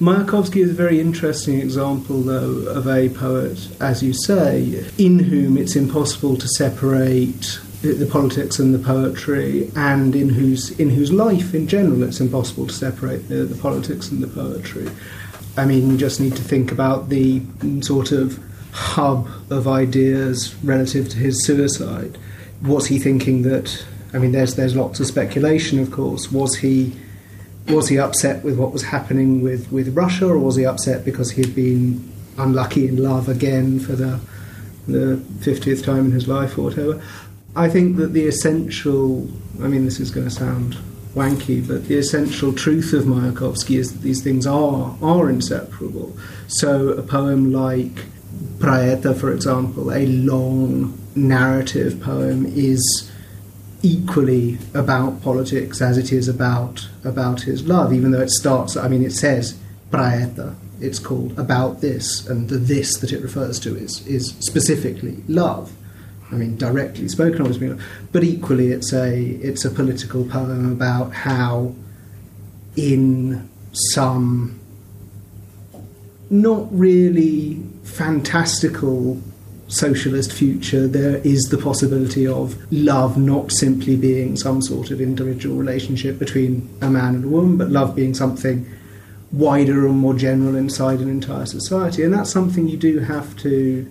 [0.00, 5.56] Mayakovsky is a very interesting example, though, of a poet, as you say, in whom
[5.56, 11.54] it's impossible to separate the, politics and the poetry, and in whose in whose life
[11.54, 14.88] in general it's impossible to separate the, the politics and the poetry.
[15.56, 17.42] I mean, you just need to think about the
[17.82, 18.42] sort of
[18.72, 22.18] hub of ideas relative to his suicide.
[22.62, 23.84] Was he thinking that?
[24.14, 26.32] I mean, there's there's lots of speculation, of course.
[26.32, 26.94] Was he
[27.68, 31.30] was he upset with what was happening with, with Russia, or was he upset because
[31.30, 34.18] he'd been unlucky in love again for the
[34.88, 37.02] the fiftieth time in his life or whatever?
[37.54, 39.28] I think that the essential,
[39.62, 40.76] I mean, this is going to sound
[41.14, 46.16] wanky, but the essential truth of Mayakovsky is that these things are, are inseparable.
[46.46, 48.06] So a poem like
[48.58, 53.10] Pro eto, for example, a long narrative poem, is
[53.82, 58.88] equally about politics as it is about about his love, even though it starts, I
[58.88, 59.58] mean, it says
[59.90, 64.34] Pro eto, it's called about this, and the this that it refers to is, is
[64.40, 65.72] specifically love.
[66.30, 67.84] I mean, directly spoken of, as being love.
[68.10, 71.74] but equally it's a it's a political poem about how,
[72.76, 74.58] in some
[76.30, 77.62] not really
[77.92, 79.20] fantastical
[79.68, 85.56] socialist future, there is the possibility of love not simply being some sort of individual
[85.56, 88.66] relationship between a man and a woman, but love being something
[89.32, 92.02] wider and more general inside an entire society.
[92.02, 93.90] And that's something you do have to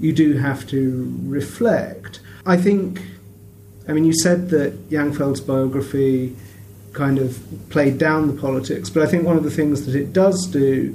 [0.00, 2.20] you do have to reflect.
[2.44, 3.00] I think
[3.88, 6.36] I mean you said that Jangfeldt's biography
[6.92, 10.12] kind of played down the politics, but I think one of the things that it
[10.12, 10.94] does do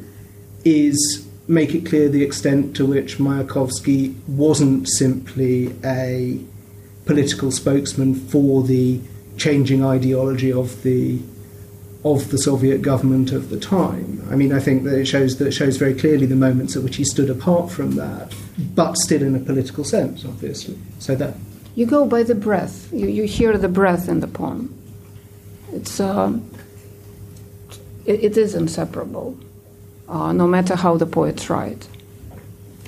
[0.64, 6.40] is make it clear the extent to which Mayakovsky wasn't simply a
[7.06, 9.02] political spokesman for the
[9.36, 11.20] changing ideology of the
[12.06, 14.26] of the Soviet government of the time.
[14.32, 16.84] I mean, I think that it shows that it shows very clearly the moments at
[16.84, 18.34] which he stood apart from that,
[18.74, 20.78] but still in a political sense, obviously.
[21.00, 21.36] So that
[21.74, 22.94] you go by the breath.
[22.94, 24.74] You you hear the breath in the poem.
[25.74, 26.48] It's um,
[28.06, 29.36] it, it is inseparable
[30.10, 31.86] uh, no matter how the poet tried.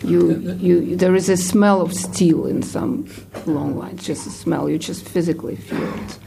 [0.03, 3.07] You, you, there is a smell of steel in some
[3.45, 6.19] long lines, just a smell, you just physically feel it.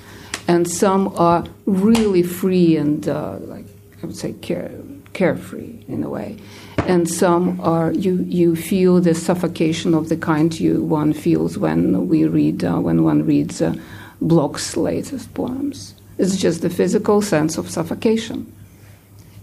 [0.46, 3.64] And some are really free and, uh, like,
[4.02, 4.70] I would say, care,
[5.12, 6.38] carefree in a way.
[6.78, 12.08] And some are, you, you feel the suffocation of the kind you, one feels when
[12.08, 13.74] we read, uh, when one reads uh,
[14.20, 15.94] Blok's latest poems.
[16.18, 18.52] It's just the physical sense of suffocation.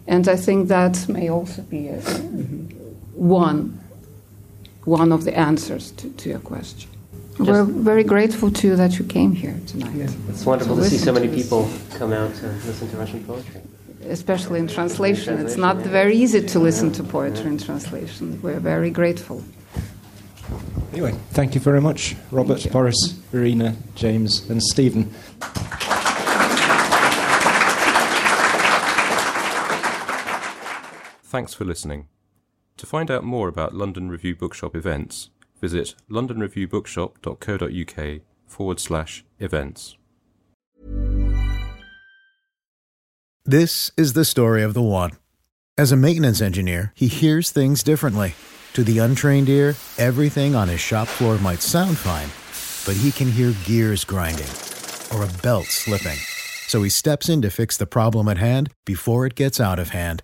[0.08, 2.00] And I think that may also be a,
[3.14, 3.80] one,
[4.86, 6.90] one of the answers to, to your question.
[7.38, 9.94] Just We're very grateful to you that you came here tonight.
[9.96, 10.10] Yeah.
[10.30, 13.62] It's wonderful to, to see so many people come out to listen to Russian poetry.
[14.08, 15.40] Especially in translation.
[15.40, 18.42] It's not very easy to listen to poetry in translation.
[18.42, 19.44] We're very grateful.
[20.92, 25.14] Anyway, thank you very much, Robert, Boris, Irina, James, and Stephen.
[31.32, 32.10] Thanks for listening.
[32.76, 35.30] To find out more about London Review Bookshop events,
[35.62, 39.96] visit londonreviewbookshop.co.uk forward slash events.
[43.46, 45.12] This is the story of the one.
[45.78, 48.36] As a maintenance engineer, he hears things differently.
[48.74, 52.28] To the untrained ear, everything on his shop floor might sound fine,
[52.86, 54.50] but he can hear gears grinding
[55.16, 56.18] or a belt slipping.
[56.68, 59.92] So he steps in to fix the problem at hand before it gets out of
[59.92, 60.24] hand